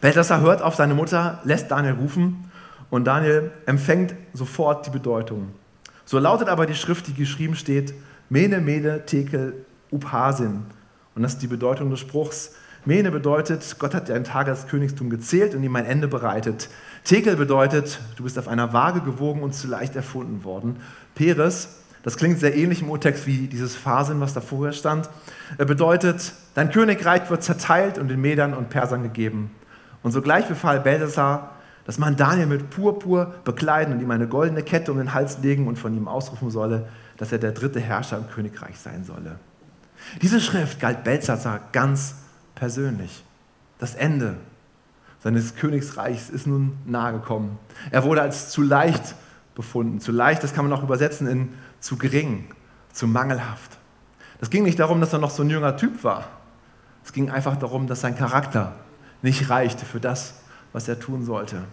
Beltasar 0.00 0.40
hört 0.40 0.62
auf 0.62 0.74
seine 0.74 0.94
Mutter, 0.94 1.40
lässt 1.44 1.70
Daniel 1.70 1.94
rufen 1.94 2.50
und 2.90 3.04
Daniel 3.04 3.50
empfängt 3.66 4.14
sofort 4.32 4.86
die 4.86 4.90
Bedeutung. 4.90 5.50
So 6.04 6.18
lautet 6.18 6.48
aber 6.48 6.66
die 6.66 6.74
Schrift, 6.74 7.08
die 7.08 7.14
geschrieben 7.14 7.56
steht, 7.56 7.92
Mene, 8.28 8.60
Mene, 8.60 9.04
Tekel, 9.06 9.66
Uphasin. 9.90 10.64
Und 11.14 11.22
das 11.22 11.34
ist 11.34 11.42
die 11.42 11.48
Bedeutung 11.48 11.90
des 11.90 12.00
Spruchs. 12.00 12.54
Mene 12.84 13.10
bedeutet, 13.10 13.76
Gott 13.80 13.94
hat 13.94 14.08
dir 14.08 14.14
einen 14.14 14.24
Tag 14.24 14.46
als 14.46 14.68
Königtum 14.68 15.10
gezählt 15.10 15.56
und 15.56 15.64
ihm 15.64 15.74
ein 15.74 15.86
Ende 15.86 16.06
bereitet. 16.06 16.68
Tekel 17.06 17.36
bedeutet, 17.36 18.00
du 18.16 18.24
bist 18.24 18.36
auf 18.36 18.48
einer 18.48 18.72
Waage 18.72 19.00
gewogen 19.00 19.42
und 19.42 19.54
zu 19.54 19.68
leicht 19.68 19.94
erfunden 19.94 20.42
worden. 20.42 20.78
Peres, 21.14 21.68
das 22.02 22.16
klingt 22.16 22.40
sehr 22.40 22.56
ähnlich 22.56 22.82
im 22.82 22.90
Urtext 22.90 23.28
wie 23.28 23.46
dieses 23.46 23.76
Phasen, 23.76 24.20
was 24.20 24.34
da 24.34 24.40
vorher 24.40 24.72
stand, 24.72 25.08
bedeutet, 25.56 26.32
dein 26.54 26.72
Königreich 26.72 27.30
wird 27.30 27.44
zerteilt 27.44 27.98
und 27.98 28.08
den 28.08 28.20
Medern 28.20 28.54
und 28.54 28.70
Persern 28.70 29.04
gegeben. 29.04 29.52
Und 30.02 30.10
sogleich 30.10 30.46
befahl 30.46 30.80
Belsassar, 30.80 31.54
dass 31.84 31.98
man 31.98 32.16
Daniel 32.16 32.46
mit 32.48 32.70
Purpur 32.70 33.34
bekleiden 33.44 33.94
und 33.94 34.00
ihm 34.00 34.10
eine 34.10 34.26
goldene 34.26 34.64
Kette 34.64 34.90
um 34.90 34.98
den 34.98 35.14
Hals 35.14 35.38
legen 35.38 35.68
und 35.68 35.78
von 35.78 35.96
ihm 35.96 36.08
ausrufen 36.08 36.50
solle, 36.50 36.88
dass 37.18 37.30
er 37.30 37.38
der 37.38 37.52
dritte 37.52 37.78
Herrscher 37.78 38.18
im 38.18 38.28
Königreich 38.28 38.80
sein 38.80 39.04
solle. 39.04 39.38
Diese 40.22 40.40
Schrift 40.40 40.80
galt 40.80 41.04
Belsassar 41.04 41.60
ganz 41.70 42.16
persönlich. 42.56 43.22
Das 43.78 43.94
Ende 43.94 44.34
seines 45.26 45.56
Königsreichs 45.56 46.30
ist 46.30 46.46
nun 46.46 46.78
nahe 46.84 47.14
gekommen. 47.14 47.58
Er 47.90 48.04
wurde 48.04 48.22
als 48.22 48.50
zu 48.50 48.62
leicht 48.62 49.16
befunden. 49.56 49.98
Zu 49.98 50.12
leicht, 50.12 50.44
das 50.44 50.54
kann 50.54 50.64
man 50.68 50.78
auch 50.78 50.84
übersetzen 50.84 51.26
in 51.26 51.48
zu 51.80 51.98
gering, 51.98 52.44
zu 52.92 53.08
mangelhaft. 53.08 53.76
Das 54.38 54.50
ging 54.50 54.62
nicht 54.62 54.78
darum, 54.78 55.00
dass 55.00 55.12
er 55.12 55.18
noch 55.18 55.30
so 55.30 55.42
ein 55.42 55.50
junger 55.50 55.76
Typ 55.76 56.04
war. 56.04 56.28
Es 57.04 57.12
ging 57.12 57.28
einfach 57.28 57.56
darum, 57.56 57.88
dass 57.88 58.02
sein 58.02 58.16
Charakter 58.16 58.76
nicht 59.20 59.50
reichte 59.50 59.84
für 59.84 59.98
das, 59.98 60.34
was 60.72 60.86
er 60.86 61.00
tun 61.00 61.24
sollte. 61.24 61.64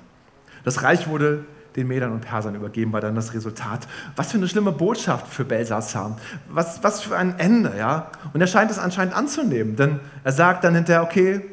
Das 0.63 0.81
Reich 0.81 1.07
wurde 1.07 1.45
den 1.75 1.87
Medern 1.87 2.11
und 2.11 2.21
Persern 2.21 2.55
übergeben, 2.55 2.91
war 2.91 3.01
dann 3.01 3.13
das 3.13 3.35
Resultat. 3.35 3.87
Was 4.15 4.31
für 4.31 4.39
eine 4.39 4.47
schlimme 4.47 4.71
Botschaft 4.71 5.27
für 5.27 5.45
Belshazzar. 5.45 6.17
Was, 6.49 6.83
was 6.83 7.01
für 7.01 7.15
ein 7.15 7.37
Ende, 7.37 7.75
ja. 7.77 8.09
Und 8.33 8.41
er 8.41 8.47
scheint 8.47 8.71
es 8.71 8.79
anscheinend 8.79 9.13
anzunehmen, 9.15 9.75
denn 9.75 9.99
er 10.23 10.31
sagt 10.31 10.63
dann 10.63 10.73
hinterher, 10.73 11.03
okay, 11.03 11.45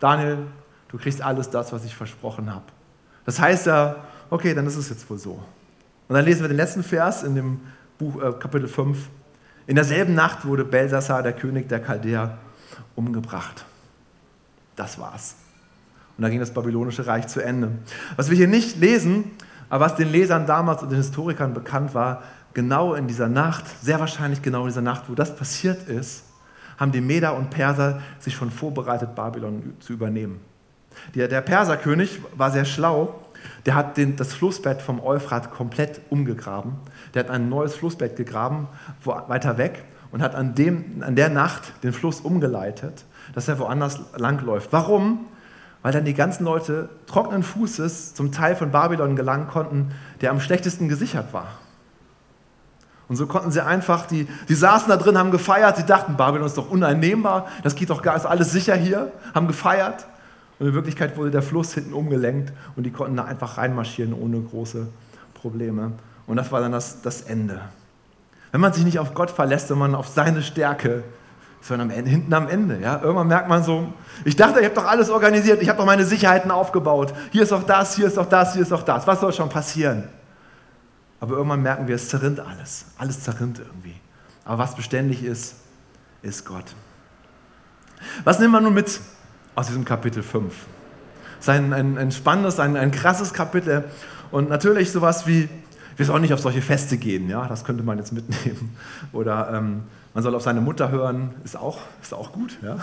Daniel, 0.00 0.48
du 0.88 0.98
kriegst 0.98 1.22
alles 1.22 1.50
das, 1.50 1.72
was 1.72 1.84
ich 1.84 1.94
versprochen 1.94 2.52
habe. 2.52 2.64
Das 3.24 3.40
heißt 3.40 3.66
ja, 3.66 3.96
okay, 4.30 4.54
dann 4.54 4.66
ist 4.66 4.76
es 4.76 4.88
jetzt 4.88 5.08
wohl 5.10 5.18
so. 5.18 5.42
Und 6.08 6.14
dann 6.14 6.24
lesen 6.24 6.42
wir 6.42 6.48
den 6.48 6.56
letzten 6.56 6.82
Vers 6.82 7.22
in 7.22 7.34
dem 7.34 7.60
Buch, 7.98 8.22
äh, 8.22 8.32
Kapitel 8.32 8.68
5. 8.68 9.08
In 9.66 9.74
derselben 9.74 10.14
Nacht 10.14 10.46
wurde 10.46 10.64
Belshazzar, 10.64 11.22
der 11.22 11.32
König 11.32 11.68
der 11.68 11.80
Chaldäer, 11.80 12.38
umgebracht. 12.94 13.64
Das 14.76 14.98
war's. 14.98 15.36
Und 16.16 16.22
da 16.22 16.28
ging 16.28 16.38
das 16.40 16.52
babylonische 16.52 17.06
Reich 17.06 17.26
zu 17.26 17.40
Ende. 17.40 17.70
Was 18.16 18.30
wir 18.30 18.36
hier 18.36 18.48
nicht 18.48 18.76
lesen, 18.76 19.32
aber 19.68 19.86
was 19.86 19.96
den 19.96 20.10
Lesern 20.10 20.46
damals 20.46 20.82
und 20.82 20.90
den 20.90 20.98
Historikern 20.98 21.52
bekannt 21.52 21.94
war, 21.94 22.22
genau 22.54 22.94
in 22.94 23.06
dieser 23.06 23.28
Nacht, 23.28 23.64
sehr 23.82 24.00
wahrscheinlich 24.00 24.40
genau 24.40 24.62
in 24.62 24.68
dieser 24.68 24.82
Nacht, 24.82 25.04
wo 25.08 25.14
das 25.14 25.34
passiert 25.34 25.88
ist, 25.88 26.24
haben 26.78 26.92
die 26.92 27.00
Meder 27.00 27.36
und 27.36 27.50
Perser 27.50 28.00
sich 28.18 28.34
schon 28.34 28.50
vorbereitet, 28.50 29.14
Babylon 29.14 29.74
zu 29.80 29.92
übernehmen. 29.92 30.40
Der, 31.14 31.28
der 31.28 31.40
Perserkönig 31.40 32.20
war 32.36 32.50
sehr 32.50 32.64
schlau. 32.64 33.22
Der 33.64 33.74
hat 33.74 33.96
den, 33.96 34.16
das 34.16 34.34
Flussbett 34.34 34.82
vom 34.82 35.00
Euphrat 35.00 35.50
komplett 35.50 36.00
umgegraben. 36.10 36.74
Der 37.14 37.24
hat 37.24 37.30
ein 37.30 37.48
neues 37.48 37.74
Flussbett 37.74 38.16
gegraben, 38.16 38.68
wo, 39.02 39.16
weiter 39.28 39.58
weg, 39.58 39.84
und 40.10 40.22
hat 40.22 40.34
an, 40.34 40.54
dem, 40.54 41.02
an 41.02 41.16
der 41.16 41.28
Nacht 41.28 41.72
den 41.82 41.92
Fluss 41.92 42.20
umgeleitet, 42.20 43.04
dass 43.34 43.48
er 43.48 43.58
woanders 43.58 44.00
langläuft. 44.16 44.72
Warum? 44.72 45.26
Weil 45.82 45.92
dann 45.92 46.04
die 46.04 46.14
ganzen 46.14 46.44
Leute 46.44 46.88
trockenen 47.06 47.42
Fußes 47.42 48.14
zum 48.14 48.32
Teil 48.32 48.56
von 48.56 48.70
Babylon 48.70 49.16
gelangen 49.16 49.48
konnten, 49.48 49.92
der 50.20 50.30
am 50.30 50.40
schlechtesten 50.40 50.88
gesichert 50.88 51.32
war. 51.32 51.48
Und 53.08 53.16
so 53.16 53.26
konnten 53.26 53.52
sie 53.52 53.64
einfach, 53.64 54.06
die, 54.06 54.26
die 54.48 54.54
saßen 54.54 54.88
da 54.88 54.96
drin, 54.96 55.16
haben 55.16 55.30
gefeiert, 55.30 55.76
sie 55.76 55.86
dachten, 55.86 56.16
Babylon 56.16 56.46
ist 56.46 56.58
doch 56.58 56.70
uneinnehmbar, 56.70 57.46
das 57.62 57.76
geht 57.76 57.90
doch 57.90 58.02
gar, 58.02 58.16
ist 58.16 58.26
alles 58.26 58.50
sicher 58.50 58.74
hier, 58.74 59.12
haben 59.32 59.46
gefeiert. 59.46 60.06
Und 60.58 60.68
in 60.68 60.74
Wirklichkeit 60.74 61.16
wurde 61.16 61.30
der 61.30 61.42
Fluss 61.42 61.74
hinten 61.74 61.92
umgelenkt 61.92 62.52
und 62.76 62.84
die 62.84 62.90
konnten 62.90 63.16
da 63.16 63.24
einfach 63.24 63.58
reinmarschieren 63.58 64.14
ohne 64.14 64.40
große 64.40 64.88
Probleme. 65.34 65.92
Und 66.26 66.36
das 66.36 66.50
war 66.50 66.60
dann 66.60 66.72
das, 66.72 67.02
das 67.02 67.22
Ende. 67.22 67.60
Wenn 68.52 68.60
man 68.60 68.72
sich 68.72 68.84
nicht 68.84 68.98
auf 68.98 69.14
Gott 69.14 69.30
verlässt, 69.30 69.70
man 69.70 69.94
auf 69.94 70.08
seine 70.08 70.42
Stärke, 70.42 71.04
man 71.70 71.80
am 71.80 71.90
Ende, 71.90 72.10
hinten 72.10 72.32
am 72.32 72.48
Ende. 72.48 72.78
Ja? 72.80 73.00
Irgendwann 73.02 73.26
merkt 73.26 73.48
man 73.48 73.62
so, 73.62 73.92
ich 74.24 74.36
dachte, 74.36 74.60
ich 74.60 74.66
habe 74.66 74.74
doch 74.74 74.86
alles 74.86 75.10
organisiert, 75.10 75.62
ich 75.62 75.68
habe 75.68 75.78
doch 75.78 75.86
meine 75.86 76.04
Sicherheiten 76.04 76.50
aufgebaut. 76.50 77.12
Hier 77.32 77.42
ist 77.42 77.52
doch 77.52 77.64
das, 77.64 77.96
hier 77.96 78.06
ist 78.06 78.16
doch 78.16 78.28
das, 78.28 78.52
hier 78.52 78.62
ist 78.62 78.72
doch 78.72 78.82
das. 78.82 79.06
Was 79.06 79.20
soll 79.20 79.32
schon 79.32 79.48
passieren? 79.48 80.04
Aber 81.20 81.36
irgendwann 81.36 81.62
merken 81.62 81.88
wir, 81.88 81.96
es 81.96 82.08
zerrinnt 82.08 82.40
alles. 82.40 82.86
Alles 82.98 83.20
zerrinnt 83.20 83.58
irgendwie. 83.58 83.96
Aber 84.44 84.58
was 84.58 84.76
beständig 84.76 85.24
ist, 85.24 85.56
ist 86.22 86.44
Gott. 86.44 86.74
Was 88.24 88.38
nehmen 88.38 88.52
wir 88.52 88.60
nun 88.60 88.74
mit 88.74 89.00
aus 89.56 89.66
diesem 89.66 89.84
Kapitel 89.84 90.22
5? 90.22 90.54
Es 91.38 91.44
ist 91.44 91.48
ein, 91.48 91.72
ein, 91.72 91.98
ein 91.98 92.12
spannendes, 92.12 92.60
ein, 92.60 92.76
ein 92.76 92.92
krasses 92.92 93.34
Kapitel 93.34 93.84
und 94.30 94.48
natürlich 94.48 94.92
sowas 94.92 95.26
wie, 95.26 95.48
wir 95.96 96.06
sollen 96.06 96.22
nicht 96.22 96.32
auf 96.32 96.40
solche 96.40 96.62
Feste 96.62 96.96
gehen, 96.96 97.28
ja, 97.28 97.46
das 97.48 97.64
könnte 97.64 97.82
man 97.82 97.98
jetzt 97.98 98.12
mitnehmen. 98.12 98.76
Oder 99.12 99.50
ähm, 99.52 99.82
man 100.14 100.22
soll 100.22 100.34
auf 100.34 100.42
seine 100.42 100.62
Mutter 100.62 100.90
hören, 100.90 101.34
ist 101.44 101.58
auch, 101.58 101.78
ist 102.00 102.14
auch 102.14 102.32
gut. 102.32 102.56
Ja? 102.62 102.78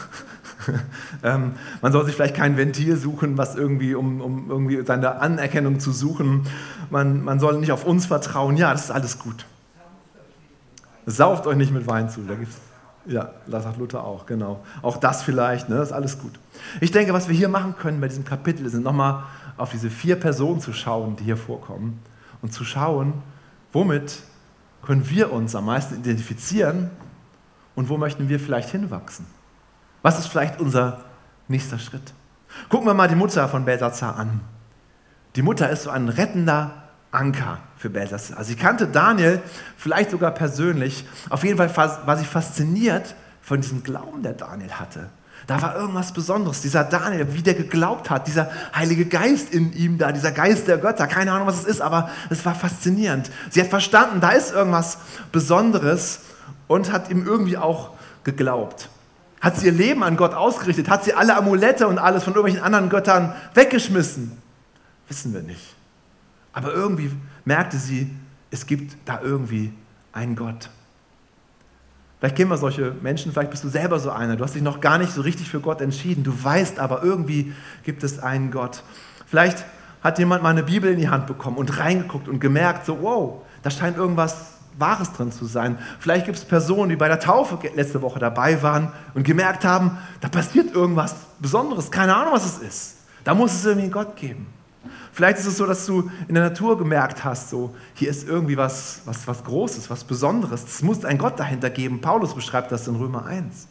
ähm, 1.23 1.53
man 1.81 1.91
soll 1.91 2.05
sich 2.05 2.13
vielleicht 2.13 2.35
kein 2.35 2.57
Ventil 2.57 2.95
suchen, 2.95 3.39
was 3.39 3.55
irgendwie, 3.55 3.95
um, 3.95 4.21
um 4.21 4.49
irgendwie 4.51 4.85
seine 4.85 5.19
Anerkennung 5.19 5.79
zu 5.79 5.91
suchen. 5.91 6.45
Man, 6.91 7.23
man 7.23 7.39
soll 7.39 7.57
nicht 7.57 7.71
auf 7.71 7.85
uns 7.85 8.05
vertrauen. 8.05 8.55
Ja, 8.55 8.71
das 8.71 8.85
ist 8.85 8.91
alles 8.91 9.17
gut. 9.17 9.45
Sauft 11.07 11.47
euch 11.47 11.57
nicht 11.57 11.73
mit 11.73 11.87
Wein 11.87 12.07
zu. 12.07 12.21
Da 12.21 12.35
gibt's, 12.35 12.57
ja, 13.05 13.31
das 13.47 13.63
sagt 13.63 13.77
Luther 13.77 14.03
auch, 14.03 14.25
genau. 14.25 14.63
Auch 14.81 14.97
das 14.97 15.23
vielleicht, 15.23 15.69
ne, 15.69 15.75
das 15.75 15.89
ist 15.89 15.93
alles 15.93 16.19
gut. 16.19 16.39
Ich 16.79 16.91
denke, 16.91 17.13
was 17.13 17.27
wir 17.27 17.35
hier 17.35 17.49
machen 17.49 17.75
können 17.77 17.99
bei 17.99 18.07
diesem 18.07 18.23
Kapitel, 18.23 18.65
ist 18.65 18.73
nochmal 18.73 19.23
auf 19.57 19.71
diese 19.71 19.89
vier 19.89 20.19
Personen 20.19 20.59
zu 20.59 20.73
schauen, 20.73 21.15
die 21.15 21.25
hier 21.25 21.37
vorkommen 21.37 21.99
und 22.41 22.53
zu 22.53 22.63
schauen, 22.63 23.13
womit 23.71 24.21
können 24.83 25.09
wir 25.09 25.31
uns 25.31 25.55
am 25.55 25.65
meisten 25.65 25.95
identifizieren 25.95 26.89
und 27.75 27.89
wo 27.89 27.97
möchten 27.97 28.29
wir 28.29 28.39
vielleicht 28.39 28.69
hinwachsen? 28.69 29.25
Was 30.01 30.19
ist 30.19 30.27
vielleicht 30.27 30.59
unser 30.59 31.01
nächster 31.47 31.79
Schritt? 31.79 32.13
Gucken 32.69 32.87
wir 32.87 32.93
mal 32.93 33.07
die 33.07 33.15
Mutter 33.15 33.47
von 33.49 33.65
Belsazar 33.65 34.17
an. 34.17 34.41
Die 35.35 35.41
Mutter 35.41 35.69
ist 35.69 35.83
so 35.83 35.89
ein 35.89 36.09
rettender 36.09 36.83
Anker 37.11 37.59
für 37.83 37.89
Belsazar. 37.89 38.41
Sie 38.45 38.55
kannte 38.55 38.87
Daniel 38.87 39.41
vielleicht 39.75 40.11
sogar 40.11 40.31
persönlich. 40.31 41.05
Auf 41.29 41.43
jeden 41.43 41.57
Fall 41.57 41.69
war 42.05 42.15
sie 42.15 42.23
fasziniert 42.23 43.13
von 43.41 43.59
diesem 43.59 43.83
Glauben, 43.83 44.23
der 44.23 44.31
Daniel 44.31 44.71
hatte. 44.71 45.09
Da 45.47 45.61
war 45.61 45.75
irgendwas 45.75 46.13
Besonderes. 46.13 46.61
Dieser 46.61 46.85
Daniel, 46.85 47.27
wie 47.33 47.41
der 47.41 47.55
geglaubt 47.55 48.09
hat, 48.09 48.27
dieser 48.27 48.49
Heilige 48.73 49.05
Geist 49.05 49.53
in 49.53 49.73
ihm 49.73 49.97
da, 49.97 50.13
dieser 50.13 50.31
Geist 50.31 50.69
der 50.69 50.77
Götter. 50.77 51.07
Keine 51.07 51.33
Ahnung, 51.33 51.45
was 51.45 51.59
es 51.59 51.65
ist, 51.65 51.81
aber 51.81 52.09
es 52.29 52.45
war 52.45 52.55
faszinierend. 52.55 53.29
Sie 53.49 53.59
hat 53.59 53.67
verstanden, 53.67 54.21
da 54.21 54.29
ist 54.29 54.53
irgendwas 54.53 54.99
Besonderes 55.33 56.21
und 56.67 56.89
hat 56.89 57.09
ihm 57.09 57.25
irgendwie 57.27 57.57
auch 57.57 57.89
geglaubt. 58.23 58.87
Hat 59.41 59.57
sie 59.57 59.65
ihr 59.65 59.73
Leben 59.73 60.03
an 60.03 60.15
Gott 60.15 60.33
ausgerichtet? 60.33 60.89
Hat 60.89 61.03
sie 61.03 61.15
alle 61.15 61.35
Amulette 61.35 61.89
und 61.89 61.97
alles 61.97 62.23
von 62.23 62.33
irgendwelchen 62.33 62.63
anderen 62.63 62.87
Göttern 62.87 63.35
weggeschmissen? 63.55 64.31
Wissen 65.09 65.33
wir 65.33 65.41
nicht. 65.41 65.75
Aber 66.53 66.71
irgendwie 66.71 67.11
merkte 67.45 67.77
sie, 67.77 68.09
es 68.51 68.65
gibt 68.65 68.95
da 69.05 69.21
irgendwie 69.21 69.73
einen 70.11 70.35
Gott. 70.35 70.69
Vielleicht 72.19 72.37
kennen 72.37 72.51
wir 72.51 72.57
solche 72.57 72.95
Menschen, 73.01 73.33
vielleicht 73.33 73.51
bist 73.51 73.65
du 73.65 73.69
selber 73.69 73.99
so 73.99 74.09
einer. 74.09 74.37
Du 74.37 74.43
hast 74.45 74.55
dich 74.55 74.61
noch 74.61 74.79
gar 74.79 74.97
nicht 74.97 75.11
so 75.11 75.21
richtig 75.21 75.49
für 75.49 75.59
Gott 75.59 75.81
entschieden. 75.81 76.23
Du 76.23 76.31
weißt 76.43 76.79
aber, 76.79 77.03
irgendwie 77.03 77.53
gibt 77.83 78.03
es 78.03 78.19
einen 78.19 78.49
Gott. 78.49 78.83
Vielleicht 79.25 79.65
hat 80.01 80.19
jemand 80.19 80.43
mal 80.43 80.51
eine 80.51 80.63
Bibel 80.63 80.91
in 80.91 80.99
die 80.99 81.09
Hand 81.09 81.27
bekommen 81.27 81.57
und 81.57 81.77
reingeguckt 81.79 82.27
und 82.29 82.39
gemerkt, 82.39 82.85
so, 82.85 83.01
wow, 83.01 83.41
da 83.61 83.69
scheint 83.69 83.97
irgendwas 83.97 84.53
Wahres 84.77 85.11
drin 85.13 85.31
zu 85.31 85.45
sein. 85.45 85.77
Vielleicht 85.99 86.25
gibt 86.25 86.37
es 86.37 86.45
Personen, 86.45 86.89
die 86.89 86.95
bei 86.95 87.07
der 87.07 87.19
Taufe 87.19 87.59
letzte 87.75 88.01
Woche 88.01 88.19
dabei 88.19 88.61
waren 88.63 88.91
und 89.13 89.23
gemerkt 89.23 89.65
haben, 89.65 89.97
da 90.21 90.29
passiert 90.29 90.73
irgendwas 90.73 91.15
Besonderes, 91.39 91.91
keine 91.91 92.15
Ahnung, 92.15 92.33
was 92.33 92.45
es 92.45 92.57
ist. 92.59 92.95
Da 93.23 93.33
muss 93.33 93.53
es 93.53 93.65
irgendwie 93.65 93.83
einen 93.83 93.91
Gott 93.91 94.15
geben. 94.15 94.47
Vielleicht 95.13 95.39
ist 95.39 95.45
es 95.45 95.57
so, 95.57 95.65
dass 95.65 95.85
du 95.85 96.11
in 96.27 96.33
der 96.35 96.43
Natur 96.43 96.77
gemerkt 96.77 97.23
hast, 97.23 97.49
so, 97.49 97.73
hier 97.93 98.09
ist 98.09 98.27
irgendwie 98.27 98.57
was, 98.57 99.01
was, 99.05 99.27
was 99.27 99.43
Großes, 99.43 99.89
was 99.89 100.03
Besonderes. 100.03 100.63
Es 100.63 100.81
muss 100.81 101.05
einen 101.05 101.19
Gott 101.19 101.39
dahinter 101.39 101.69
geben. 101.69 102.01
Paulus 102.01 102.33
beschreibt 102.33 102.71
das 102.71 102.87
in 102.87 102.95
Römer 102.95 103.25
1. 103.25 103.67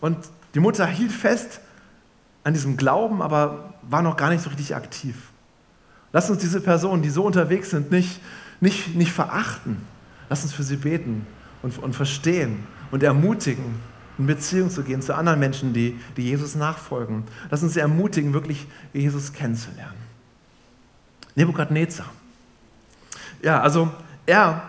Und 0.00 0.16
die 0.54 0.60
Mutter 0.60 0.86
hielt 0.86 1.12
fest 1.12 1.60
an 2.44 2.54
diesem 2.54 2.76
Glauben, 2.76 3.20
aber 3.20 3.74
war 3.82 4.00
noch 4.00 4.16
gar 4.16 4.30
nicht 4.30 4.42
so 4.42 4.48
richtig 4.48 4.74
aktiv. 4.76 5.16
Lass 6.12 6.30
uns 6.30 6.38
diese 6.38 6.60
Personen, 6.60 7.02
die 7.02 7.10
so 7.10 7.24
unterwegs 7.24 7.70
sind, 7.70 7.90
nicht 7.90 8.20
nicht, 8.60 8.94
nicht 8.94 9.12
verachten. 9.12 9.78
Lass 10.28 10.42
uns 10.42 10.52
für 10.52 10.62
sie 10.62 10.76
beten 10.76 11.26
und, 11.62 11.78
und 11.78 11.94
verstehen 11.94 12.64
und 12.90 13.02
ermutigen, 13.02 13.64
in 14.18 14.26
Beziehung 14.26 14.70
zu 14.70 14.82
gehen 14.82 15.00
zu 15.00 15.14
anderen 15.14 15.38
Menschen, 15.38 15.72
die, 15.72 15.98
die 16.16 16.22
Jesus 16.22 16.54
nachfolgen. 16.54 17.24
Lass 17.50 17.62
uns 17.62 17.74
sie 17.74 17.80
ermutigen, 17.80 18.34
wirklich 18.34 18.66
Jesus 18.92 19.32
kennenzulernen. 19.32 19.97
Nebukadnezar. 21.38 22.06
Ja, 23.42 23.60
also 23.60 23.88
er 24.26 24.62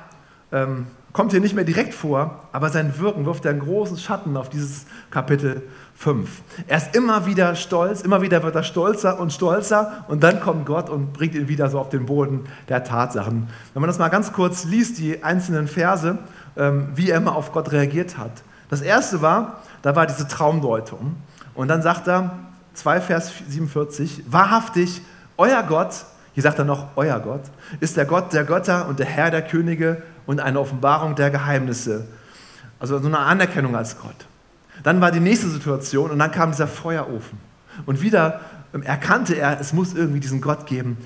ähm, 0.51 0.86
kommt 1.13 1.32
hier 1.32 1.41
nicht 1.41 1.55
mehr 1.55 1.63
direkt 1.63 1.95
vor, 1.95 2.47
aber 2.51 2.69
sein 2.69 2.99
Wirken 2.99 3.25
wirft 3.25 3.47
einen 3.47 3.60
großen 3.60 3.97
Schatten 3.97 4.38
auf 4.38 4.49
dieses 4.49 4.86
Kapitel 5.10 5.63
5. 5.95 6.29
Er 6.67 6.77
ist 6.77 6.95
immer 6.95 7.25
wieder 7.25 7.55
stolz, 7.55 8.01
immer 8.01 8.21
wieder 8.21 8.43
wird 8.43 8.55
er 8.55 8.62
stolzer 8.62 9.19
und 9.19 9.34
stolzer 9.34 10.05
und 10.08 10.21
dann 10.23 10.39
kommt 10.39 10.67
Gott 10.67 10.91
und 10.91 11.12
bringt 11.12 11.34
ihn 11.34 11.47
wieder 11.47 11.69
so 11.69 11.79
auf 11.79 11.89
den 11.89 12.05
Boden 12.05 12.45
der 12.69 12.84
Tatsachen. 12.84 13.49
Wenn 13.73 13.82
man 13.82 13.88
das 13.88 13.97
mal 13.97 14.10
ganz 14.10 14.32
kurz 14.32 14.63
liest, 14.65 14.99
die 14.99 15.23
einzelnen 15.23 15.67
Verse, 15.67 16.19
ähm, 16.55 16.89
wie 16.93 17.10
er 17.10 17.17
immer 17.17 17.36
auf 17.36 17.51
Gott 17.51 17.71
reagiert 17.71 18.19
hat. 18.19 18.43
Das 18.69 18.82
erste 18.82 19.23
war, 19.23 19.63
da 19.82 19.95
war 19.95 20.05
diese 20.05 20.27
Traumdeutung 20.27 21.15
und 21.55 21.67
dann 21.67 21.82
sagt 21.82 22.08
er, 22.08 22.38
2 22.75 23.01
Vers 23.01 23.34
47, 23.47 24.23
wahrhaftig, 24.29 25.01
euer 25.38 25.63
Gott, 25.63 26.05
hier 26.39 26.43
sagt 26.43 26.58
er 26.58 26.63
noch, 26.63 26.95
euer 26.95 27.19
Gott, 27.19 27.41
ist 27.82 27.97
der 27.97 28.06
Gott 28.06 28.32
der 28.32 28.45
Götter 28.45 28.88
und 28.88 28.97
der 28.97 29.08
Herr 29.08 29.30
der 29.30 29.41
Könige 29.41 30.04
und 30.25 30.39
eine 30.39 30.62
Offenbarung 30.62 31.15
der 31.15 31.32
Geheimnisse. 31.32 32.08
Also 32.80 32.97
so 32.97 33.08
eine 33.08 33.19
Anerkennung 33.19 33.75
als 33.75 33.99
Gott. 33.99 34.15
Dann 34.84 35.02
war 35.02 35.12
die 35.12 35.19
nächste 35.19 35.49
Situation 35.49 36.12
und 36.12 36.17
dann 36.17 36.32
kam 36.32 36.52
dieser 36.52 36.69
Feuerofen. 36.69 37.38
Und 37.86 38.02
wieder 38.02 38.39
erkannte 38.71 39.36
er, 39.36 39.60
es 39.60 39.73
muss 39.73 39.93
irgendwie 39.93 40.21
diesen 40.21 40.39
Gott 40.39 40.65
geben. 40.65 40.99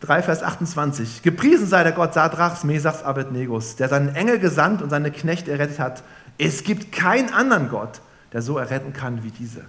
3 0.00 0.22
Vers 0.22 0.42
28. 0.42 1.20
Gepriesen 1.20 1.66
sei 1.66 1.82
der 1.82 1.92
Gott 1.92 2.14
Sadrachs, 2.14 2.64
Mesachs, 2.64 3.02
Abednegos, 3.02 3.76
der 3.76 3.90
seinen 3.90 4.14
Engel 4.14 4.38
gesandt 4.38 4.80
und 4.80 4.88
seine 4.88 5.10
Knechte 5.10 5.52
errettet 5.52 5.78
hat. 5.78 6.02
Es 6.38 6.64
gibt 6.64 6.90
keinen 6.90 7.34
anderen 7.34 7.68
Gott, 7.68 8.00
der 8.32 8.40
so 8.40 8.56
erretten 8.56 8.94
kann 8.94 9.24
wie 9.24 9.30
diese. 9.30 9.60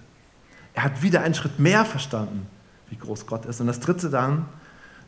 Er 0.74 0.86
hat 0.86 1.02
wieder 1.02 1.20
einen 1.20 1.34
Schritt 1.34 1.60
mehr 1.60 1.84
verstanden, 1.84 2.48
wie 2.90 2.96
groß 2.96 3.26
Gott 3.26 3.46
ist. 3.46 3.60
Und 3.60 3.68
das 3.68 3.82
dritte 3.82 4.10
dann, 4.10 4.46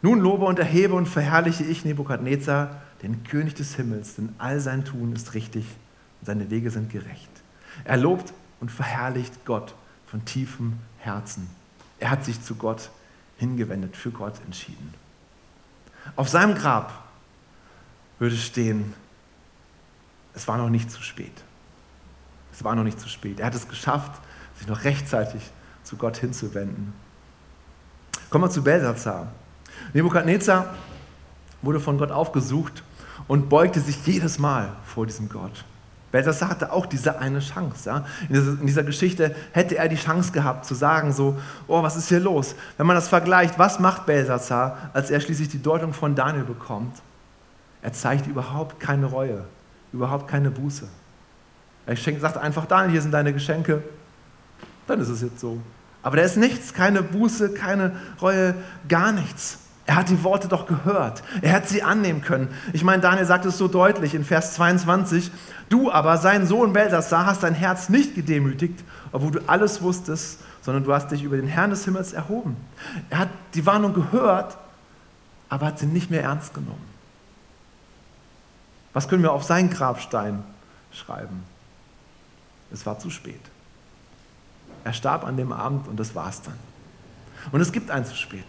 Nun 0.03 0.19
lobe 0.19 0.43
und 0.43 0.59
erhebe 0.59 0.95
und 0.95 1.07
verherrliche 1.07 1.63
ich 1.63 1.85
Nebukadnezar, 1.85 2.81
den 3.01 3.23
König 3.23 3.55
des 3.55 3.75
Himmels, 3.75 4.15
denn 4.15 4.35
all 4.37 4.59
sein 4.59 4.83
Tun 4.83 5.13
ist 5.13 5.33
richtig 5.33 5.65
und 6.19 6.25
seine 6.25 6.49
Wege 6.51 6.69
sind 6.71 6.91
gerecht. 6.91 7.29
Er 7.85 7.95
lobt 7.95 8.33
und 8.59 8.69
verherrlicht 8.69 9.45
Gott 9.45 9.73
von 10.05 10.25
tiefem 10.25 10.73
Herzen. 10.97 11.49
Er 11.99 12.11
hat 12.11 12.25
sich 12.25 12.41
zu 12.41 12.55
Gott 12.55 12.89
hingewendet, 13.37 13.95
für 13.95 14.11
Gott 14.11 14.33
entschieden. 14.45 14.93
Auf 16.17 16.27
seinem 16.27 16.55
Grab 16.55 17.05
würde 18.19 18.35
stehen, 18.35 18.93
es 20.33 20.49
war 20.49 20.57
noch 20.57 20.69
nicht 20.69 20.91
zu 20.91 21.01
spät. 21.01 21.43
Es 22.51 22.61
war 22.65 22.75
noch 22.75 22.83
nicht 22.83 22.99
zu 22.99 23.07
spät. 23.07 23.39
Er 23.39 23.45
hat 23.45 23.55
es 23.55 23.69
geschafft, 23.69 24.21
sich 24.57 24.67
noch 24.67 24.83
rechtzeitig 24.83 25.49
zu 25.85 25.95
Gott 25.95 26.17
hinzuwenden. 26.17 26.93
Kommen 28.29 28.43
wir 28.43 28.49
zu 28.49 28.65
Belsazar. 28.65 29.31
Nebukadnezar 29.93 30.73
wurde 31.61 31.79
von 31.79 31.97
Gott 31.97 32.11
aufgesucht 32.11 32.83
und 33.27 33.49
beugte 33.49 33.79
sich 33.79 34.05
jedes 34.05 34.39
Mal 34.39 34.75
vor 34.85 35.05
diesem 35.05 35.29
Gott. 35.29 35.63
Belsasar 36.13 36.49
hatte 36.49 36.71
auch 36.71 36.85
diese 36.85 37.17
eine 37.17 37.39
Chance. 37.39 37.89
Ja? 37.89 38.05
In, 38.29 38.67
dieser, 38.67 38.83
Geschichte 38.83 39.35
hätte 39.51 39.77
er 39.77 39.89
die 39.89 39.95
Chance 39.95 40.31
gehabt 40.31 40.63
zu 40.63 40.75
sagen, 40.75 41.11
so, 41.11 41.39
oh, 41.67 41.81
was 41.81 41.95
ist 41.95 42.07
hier 42.07 42.19
los? 42.19 42.53
Wenn 42.77 42.85
man 42.85 42.95
das 42.95 43.07
vergleicht, 43.07 43.57
was 43.57 43.79
macht 43.79 44.05
Belsasar, 44.05 44.91
als 44.93 45.09
er 45.09 45.19
schließlich 45.19 45.49
die 45.49 45.61
Deutung 45.61 45.91
von 45.91 46.13
Daniel 46.13 46.43
bekommt? 46.43 47.01
Er 47.81 47.93
zeigt 47.93 48.27
überhaupt 48.27 48.79
keine 48.79 49.07
Reue, 49.07 49.43
überhaupt 49.91 50.27
keine 50.27 50.51
Buße. 50.51 50.87
Er 51.87 51.95
schenkt, 51.95 52.21
sagt 52.21 52.37
einfach, 52.37 52.67
Daniel, 52.67 52.91
hier 52.91 53.01
sind 53.01 53.11
deine 53.11 53.33
Geschenke, 53.33 53.81
dann 54.85 54.99
ist 54.99 55.09
es 55.09 55.21
jetzt 55.21 55.39
so. 55.39 55.57
Aber 56.03 56.17
da 56.17 56.21
ist 56.21 56.37
nichts, 56.37 56.75
keine 56.75 57.01
Buße, 57.01 57.55
keine 57.55 57.95
Reue, 58.21 58.53
gar 58.87 59.13
nichts. 59.13 59.57
Er 59.85 59.95
hat 59.95 60.09
die 60.09 60.23
Worte 60.23 60.47
doch 60.47 60.65
gehört. 60.65 61.23
Er 61.41 61.53
hat 61.53 61.67
sie 61.67 61.83
annehmen 61.83 62.21
können. 62.21 62.47
Ich 62.71 62.83
meine, 62.83 63.01
Daniel 63.01 63.25
sagt 63.25 63.45
es 63.45 63.57
so 63.57 63.67
deutlich 63.67 64.15
in 64.15 64.23
Vers 64.23 64.53
22. 64.53 65.29
Du 65.67 65.91
aber, 65.91 66.17
sein 66.17 66.47
Sohn 66.47 66.71
Belsassar, 66.71 67.25
hast 67.25 67.43
dein 67.43 67.53
Herz 67.53 67.89
nicht 67.89 68.15
gedemütigt, 68.15 68.81
obwohl 69.11 69.31
du 69.31 69.39
alles 69.47 69.81
wusstest, 69.81 70.39
sondern 70.61 70.85
du 70.85 70.93
hast 70.93 71.11
dich 71.11 71.23
über 71.23 71.35
den 71.35 71.47
Herrn 71.47 71.71
des 71.71 71.83
Himmels 71.83 72.13
erhoben. 72.13 72.55
Er 73.09 73.19
hat 73.19 73.29
die 73.53 73.65
Warnung 73.65 73.93
gehört, 73.93 74.57
aber 75.49 75.65
hat 75.67 75.79
sie 75.79 75.85
nicht 75.85 76.09
mehr 76.09 76.23
ernst 76.23 76.53
genommen. 76.53 76.93
Was 78.93 79.09
können 79.09 79.23
wir 79.23 79.33
auf 79.33 79.43
seinen 79.43 79.69
Grabstein 79.69 80.43
schreiben? 80.91 81.43
Es 82.71 82.85
war 82.85 82.99
zu 82.99 83.09
spät. 83.09 83.41
Er 84.85 84.93
starb 84.93 85.25
an 85.25 85.35
dem 85.35 85.51
Abend 85.51 85.87
und 85.87 85.99
das 85.99 86.15
war's 86.15 86.41
dann. 86.41 86.57
Und 87.51 87.59
es 87.59 87.71
gibt 87.71 87.91
ein 87.91 88.05
zu 88.05 88.15
spät. 88.15 88.45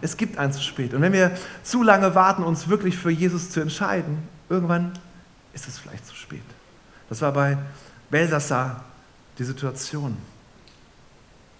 Es 0.00 0.16
gibt 0.16 0.38
ein 0.38 0.52
zu 0.52 0.62
spät. 0.62 0.94
Und 0.94 1.02
wenn 1.02 1.12
wir 1.12 1.32
zu 1.62 1.82
lange 1.82 2.14
warten, 2.14 2.42
uns 2.42 2.68
wirklich 2.68 2.96
für 2.96 3.10
Jesus 3.10 3.50
zu 3.50 3.60
entscheiden, 3.60 4.28
irgendwann 4.48 4.92
ist 5.52 5.68
es 5.68 5.78
vielleicht 5.78 6.06
zu 6.06 6.14
spät. 6.14 6.42
Das 7.08 7.20
war 7.22 7.32
bei 7.32 7.56
Belsassar 8.10 8.84
die 9.38 9.44
Situation. 9.44 10.16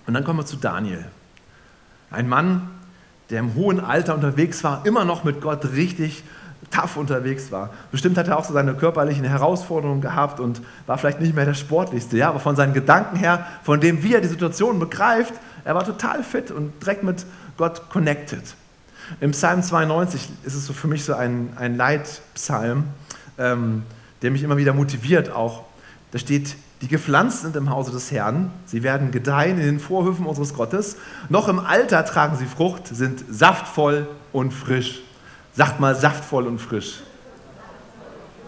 Und 0.07 0.15
dann 0.15 0.25
kommen 0.25 0.39
wir 0.39 0.47
zu 0.47 0.57
Daniel. 0.57 1.05
Ein 2.11 2.29
Mann, 2.29 2.71
der 3.31 3.41
im 3.41 3.55
hohen 3.55 3.81
Alter 3.81 4.15
unterwegs 4.15 4.63
war, 4.63 4.87
immer 4.87 5.05
noch 5.05 5.25
mit 5.25 5.41
Gott 5.41 5.65
richtig 5.73 6.23
tough 6.71 6.97
unterwegs 6.97 7.53
war. 7.53 7.71
Bestimmt 7.91 8.19
hat 8.19 8.29
er 8.29 8.39
auch 8.39 8.45
so 8.45 8.53
seine 8.53 8.75
körperlichen 8.75 9.25
Herausforderungen 9.25 10.01
gehabt 10.01 10.41
und 10.41 10.63
war 10.87 10.99
vielleicht 10.99 11.21
nicht 11.21 11.35
mehr 11.35 11.45
der 11.45 11.55
Sportlichste, 11.55 12.17
ja, 12.17 12.29
aber 12.29 12.41
von 12.41 12.57
seinen 12.57 12.75
Gedanken 12.75 13.17
her, 13.17 13.47
von 13.63 13.81
dem, 13.81 14.03
wie 14.03 14.15
er 14.15 14.21
die 14.21 14.29
Situation 14.29 14.79
begreift, 14.79 15.35
er 15.67 15.75
war 15.75 15.85
total 15.85 16.23
fit 16.23 16.53
und 16.53 16.81
direkt 16.81 17.03
mit 17.03 17.27
Gott 17.57 17.91
connected. 17.91 18.43
Im 19.21 19.33
Psalm 19.33 19.65
92 19.65 20.29
ist 20.45 20.55
es 20.55 20.65
so 20.65 20.73
für 20.73 20.87
mich 20.87 21.03
so 21.03 21.15
ein, 21.15 21.53
ein 21.57 21.77
Leitpsalm, 21.77 22.85
ähm, 23.37 23.83
der 24.23 24.31
mich 24.31 24.45
immer 24.45 24.59
wieder 24.59 24.75
motiviert 24.75 25.29
auch. 25.31 25.65
Da 26.13 26.21
steht, 26.21 26.55
die 26.83 26.89
gepflanzt 26.89 27.43
sind 27.43 27.57
im 27.57 27.69
Hause 27.69 27.91
des 27.91 28.13
Herrn, 28.13 28.53
sie 28.65 28.85
werden 28.85 29.11
gedeihen 29.11 29.59
in 29.59 29.67
den 29.67 29.81
Vorhöfen 29.81 30.25
unseres 30.27 30.55
Gottes, 30.55 30.99
noch 31.31 31.49
im 31.49 31.59
Alter 31.59 32.05
tragen 32.05 32.37
sie 32.37 32.47
Frucht, 32.47 32.87
sind 32.87 33.25
saftvoll 33.29 34.09
und 34.33 34.53
frisch. 34.53 35.01
Sagt 35.55 35.81
mal 35.81 35.97
saftvoll 35.97 36.47
und 36.47 36.61
frisch. 36.61 37.01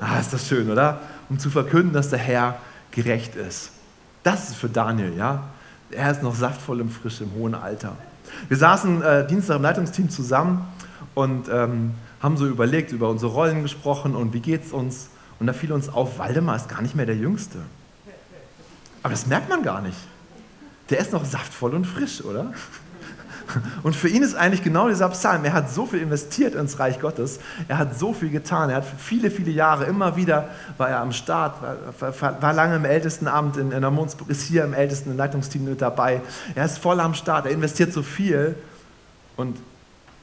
Ah, 0.00 0.20
ist 0.20 0.32
das 0.32 0.46
schön, 0.46 0.70
oder? 0.70 1.00
Um 1.28 1.40
zu 1.40 1.50
verkünden, 1.50 1.92
dass 1.92 2.10
der 2.10 2.20
Herr 2.20 2.60
gerecht 2.92 3.34
ist. 3.34 3.72
Das 4.22 4.50
ist 4.50 4.56
für 4.56 4.68
Daniel, 4.68 5.14
ja. 5.16 5.42
Er 5.90 6.10
ist 6.10 6.22
noch 6.22 6.34
saftvoll 6.34 6.80
und 6.80 6.90
frisch 6.90 7.20
im 7.20 7.32
hohen 7.32 7.54
Alter. 7.54 7.96
Wir 8.48 8.56
saßen 8.56 9.02
äh, 9.02 9.26
Dienstag 9.26 9.56
im 9.56 9.62
Leitungsteam 9.62 10.10
zusammen 10.10 10.66
und 11.14 11.48
ähm, 11.48 11.92
haben 12.20 12.36
so 12.36 12.46
überlegt, 12.46 12.92
über 12.92 13.08
unsere 13.08 13.32
Rollen 13.32 13.62
gesprochen 13.62 14.14
und 14.14 14.32
wie 14.32 14.40
geht 14.40 14.64
es 14.64 14.72
uns. 14.72 15.08
Und 15.40 15.46
da 15.46 15.52
fiel 15.52 15.72
uns 15.72 15.88
auf, 15.88 16.18
Waldemar 16.18 16.56
ist 16.56 16.68
gar 16.68 16.82
nicht 16.82 16.94
mehr 16.94 17.06
der 17.06 17.16
Jüngste. 17.16 17.58
Aber 19.02 19.12
das 19.12 19.26
merkt 19.26 19.48
man 19.48 19.62
gar 19.62 19.80
nicht. 19.80 19.96
Der 20.90 20.98
ist 20.98 21.12
noch 21.12 21.24
saftvoll 21.24 21.74
und 21.74 21.86
frisch, 21.86 22.24
oder? 22.24 22.52
Und 23.82 23.96
für 23.96 24.08
ihn 24.08 24.22
ist 24.22 24.34
eigentlich 24.34 24.62
genau 24.62 24.88
dieser 24.88 25.08
Psalm. 25.10 25.44
Er 25.44 25.52
hat 25.52 25.70
so 25.70 25.86
viel 25.86 26.00
investiert 26.00 26.54
ins 26.54 26.78
Reich 26.78 27.00
Gottes. 27.00 27.40
Er 27.68 27.78
hat 27.78 27.98
so 27.98 28.12
viel 28.12 28.30
getan. 28.30 28.70
Er 28.70 28.76
hat 28.76 28.84
viele, 28.98 29.30
viele 29.30 29.50
Jahre 29.50 29.84
immer 29.84 30.16
wieder 30.16 30.48
war 30.76 30.90
er 30.90 31.00
am 31.00 31.12
Start, 31.12 31.60
war, 31.62 32.20
war, 32.20 32.42
war 32.42 32.52
lange 32.52 32.76
im 32.76 32.84
Ältestenamt 32.84 33.56
in, 33.56 33.72
in 33.72 33.80
der 33.80 33.90
Mundsburg, 33.90 34.28
ist 34.28 34.42
hier 34.42 34.64
im 34.64 34.74
Ältesten 34.74 35.16
Leitungsteam 35.16 35.64
mit 35.64 35.80
dabei. 35.80 36.20
Er 36.54 36.64
ist 36.64 36.78
voll 36.78 37.00
am 37.00 37.14
Start. 37.14 37.46
Er 37.46 37.52
investiert 37.52 37.92
so 37.92 38.02
viel 38.02 38.54
und 39.36 39.56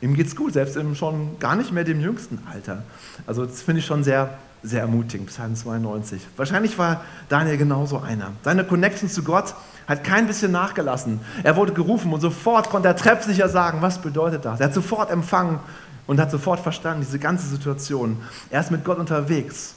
ihm 0.02 0.14
geht 0.14 0.28
es 0.28 0.36
gut, 0.36 0.54
selbst 0.54 0.76
im 0.76 0.96
schon 0.96 1.40
gar 1.40 1.56
nicht 1.56 1.72
mehr 1.72 1.84
dem 1.84 2.02
jüngsten 2.02 2.40
Alter. 2.52 2.84
Also 3.26 3.46
das 3.46 3.62
finde 3.62 3.80
ich 3.80 3.86
schon 3.86 4.04
sehr, 4.04 4.38
sehr 4.66 4.82
ermutigend. 4.82 5.30
Psalm 5.30 5.56
92. 5.56 6.22
Wahrscheinlich 6.38 6.78
war 6.78 7.02
Daniel 7.30 7.58
genauso 7.58 8.00
einer. 8.00 8.32
Seine 8.44 8.64
Connection 8.64 9.10
zu 9.10 9.24
Gott 9.24 9.56
hat 9.88 10.04
kein 10.04 10.28
bisschen 10.28 10.52
nachgelassen. 10.52 11.20
Er 11.44 11.56
wurde 11.56 11.74
gerufen 11.74 12.12
und 12.12 12.22
sofort 12.22 12.70
konnte 12.70 12.88
er 12.88 12.96
treffsicher 12.96 13.48
sagen, 13.48 13.82
was 13.82 14.02
bedeutet 14.02 14.46
das. 14.46 14.60
Er 14.60 14.68
hat 14.68 14.74
sofort 14.74 15.12
empfangen 15.12 15.60
und 16.08 16.20
hat 16.20 16.32
sofort 16.32 16.60
verstanden, 16.60 17.02
diese 17.02 17.20
ganze 17.20 17.48
Situation. 17.48 18.22
Er 18.50 18.62
ist 18.62 18.72
mit 18.72 18.84
Gott 18.84 18.98
unterwegs. 18.98 19.76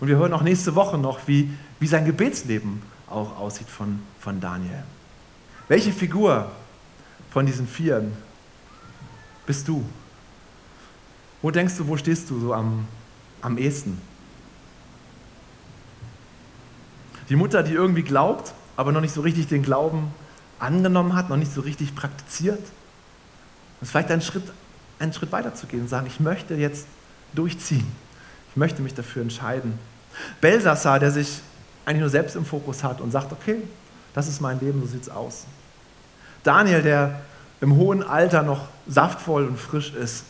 Und 0.00 0.08
wir 0.08 0.16
hören 0.16 0.32
auch 0.32 0.42
nächste 0.42 0.74
Woche 0.74 0.98
noch, 0.98 1.20
wie, 1.26 1.50
wie 1.80 1.86
sein 1.86 2.04
Gebetsleben 2.04 2.82
auch 3.08 3.38
aussieht 3.38 3.68
von, 3.68 4.00
von 4.20 4.40
Daniel. 4.40 4.84
Welche 5.66 5.92
Figur 5.92 6.50
von 7.30 7.46
diesen 7.46 7.66
Vieren 7.66 8.12
bist 9.46 9.66
du? 9.66 9.84
Wo 11.42 11.50
denkst 11.50 11.76
du, 11.78 11.88
wo 11.88 11.96
stehst 11.96 12.30
du 12.30 12.38
so 12.38 12.54
am, 12.54 12.86
am 13.42 13.58
ehesten? 13.58 14.00
Die 17.28 17.36
Mutter, 17.36 17.62
die 17.62 17.72
irgendwie 17.72 18.02
glaubt, 18.02 18.52
aber 18.76 18.92
noch 18.92 19.00
nicht 19.00 19.14
so 19.14 19.20
richtig 19.20 19.48
den 19.48 19.62
Glauben 19.62 20.12
angenommen 20.58 21.14
hat, 21.14 21.28
noch 21.28 21.36
nicht 21.36 21.52
so 21.52 21.60
richtig 21.60 21.94
praktiziert. 21.94 22.60
Ist 23.80 23.90
vielleicht 23.90 24.10
ein 24.10 24.22
Schritt, 24.22 24.44
einen 24.98 25.12
Schritt 25.12 25.30
weiter 25.30 25.54
zu 25.54 25.66
gehen 25.66 25.82
und 25.82 25.88
sagen, 25.88 26.06
ich 26.06 26.20
möchte 26.20 26.54
jetzt 26.54 26.86
durchziehen. 27.34 27.86
Ich 28.50 28.56
möchte 28.56 28.82
mich 28.82 28.94
dafür 28.94 29.22
entscheiden. 29.22 29.78
Belsassar, 30.40 30.98
der 30.98 31.10
sich 31.10 31.40
eigentlich 31.84 32.00
nur 32.00 32.10
selbst 32.10 32.34
im 32.36 32.44
Fokus 32.44 32.82
hat 32.82 33.00
und 33.00 33.10
sagt, 33.10 33.32
okay, 33.32 33.62
das 34.14 34.26
ist 34.28 34.40
mein 34.40 34.58
Leben, 34.60 34.80
so 34.80 34.86
sieht 34.86 35.02
es 35.02 35.08
aus. 35.08 35.44
Daniel, 36.42 36.82
der 36.82 37.20
im 37.60 37.76
hohen 37.76 38.02
Alter 38.02 38.42
noch 38.42 38.68
saftvoll 38.86 39.46
und 39.46 39.58
frisch 39.58 39.92
ist. 39.92 40.24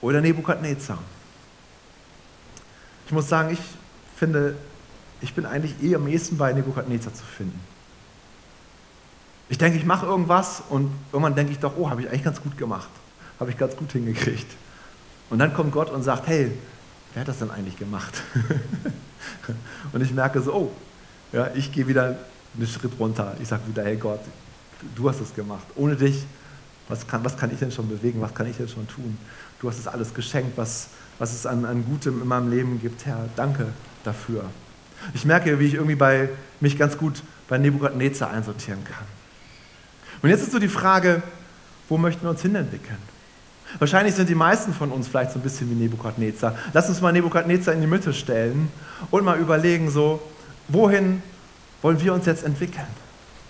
Oder 0.00 0.20
Nebukadnezar. 0.20 0.98
Ich 3.06 3.12
muss 3.12 3.28
sagen, 3.28 3.52
ich 3.52 3.60
finde, 4.16 4.56
ich 5.22 5.34
bin 5.34 5.46
eigentlich 5.46 5.82
eher 5.82 5.98
am 5.98 6.08
ehesten 6.08 6.36
bei 6.36 6.52
Nebukadnezar 6.52 7.14
zu 7.14 7.24
finden. 7.24 7.58
Ich 9.48 9.58
denke, 9.58 9.78
ich 9.78 9.84
mache 9.84 10.06
irgendwas 10.06 10.62
und 10.68 10.90
irgendwann 11.12 11.34
denke 11.34 11.52
ich 11.52 11.58
doch, 11.58 11.76
oh, 11.76 11.90
habe 11.90 12.02
ich 12.02 12.08
eigentlich 12.08 12.24
ganz 12.24 12.40
gut 12.40 12.56
gemacht. 12.56 12.88
Habe 13.38 13.50
ich 13.50 13.58
ganz 13.58 13.76
gut 13.76 13.92
hingekriegt. 13.92 14.50
Und 15.30 15.38
dann 15.38 15.54
kommt 15.54 15.72
Gott 15.72 15.90
und 15.90 16.02
sagt, 16.02 16.26
hey, 16.26 16.52
wer 17.12 17.20
hat 17.20 17.28
das 17.28 17.38
denn 17.38 17.50
eigentlich 17.50 17.78
gemacht? 17.78 18.22
und 19.92 20.00
ich 20.00 20.12
merke 20.12 20.40
so, 20.40 20.54
oh, 20.54 20.72
ja, 21.32 21.50
ich 21.54 21.72
gehe 21.72 21.86
wieder 21.86 22.18
einen 22.56 22.66
Schritt 22.66 22.92
runter. 22.98 23.34
Ich 23.40 23.48
sage 23.48 23.62
wieder, 23.66 23.84
hey 23.84 23.96
Gott, 23.96 24.20
du 24.94 25.08
hast 25.08 25.20
es 25.20 25.34
gemacht. 25.34 25.64
Ohne 25.76 25.96
dich, 25.96 26.24
was 26.88 27.06
kann, 27.06 27.24
was 27.24 27.36
kann 27.36 27.52
ich 27.52 27.58
denn 27.58 27.72
schon 27.72 27.88
bewegen? 27.88 28.20
Was 28.20 28.34
kann 28.34 28.46
ich 28.46 28.56
denn 28.56 28.68
schon 28.68 28.86
tun? 28.88 29.16
Du 29.60 29.68
hast 29.68 29.78
es 29.78 29.86
alles 29.86 30.12
geschenkt, 30.12 30.56
was, 30.56 30.88
was 31.18 31.32
es 31.32 31.46
an, 31.46 31.64
an 31.64 31.84
Gutem 31.84 32.20
in 32.20 32.28
meinem 32.28 32.50
Leben 32.50 32.80
gibt, 32.80 33.06
Herr. 33.06 33.28
Danke 33.36 33.68
dafür. 34.04 34.44
Ich 35.14 35.24
merke, 35.24 35.58
wie 35.58 35.66
ich 35.66 35.74
irgendwie 35.74 35.94
bei 35.94 36.28
mich 36.60 36.78
ganz 36.78 36.96
gut 36.96 37.22
bei 37.48 37.58
Nebukadnezar 37.58 38.30
einsortieren 38.30 38.82
kann. 38.84 39.06
Und 40.22 40.30
jetzt 40.30 40.42
ist 40.42 40.52
so 40.52 40.58
die 40.58 40.68
Frage, 40.68 41.22
wo 41.88 41.98
möchten 41.98 42.22
wir 42.22 42.30
uns 42.30 42.42
hinentwickeln? 42.42 42.98
Wahrscheinlich 43.78 44.14
sind 44.14 44.28
die 44.28 44.34
meisten 44.34 44.72
von 44.72 44.90
uns 44.90 45.08
vielleicht 45.08 45.32
so 45.32 45.38
ein 45.38 45.42
bisschen 45.42 45.70
wie 45.70 45.74
Nebukadnezar. 45.74 46.56
Lass 46.72 46.88
uns 46.88 47.00
mal 47.00 47.12
Nebukadnezar 47.12 47.74
in 47.74 47.80
die 47.80 47.86
Mitte 47.86 48.12
stellen 48.12 48.70
und 49.10 49.24
mal 49.24 49.38
überlegen, 49.38 49.90
so, 49.90 50.20
wohin 50.68 51.22
wollen 51.80 52.00
wir 52.00 52.14
uns 52.14 52.26
jetzt 52.26 52.44
entwickeln? 52.44 52.86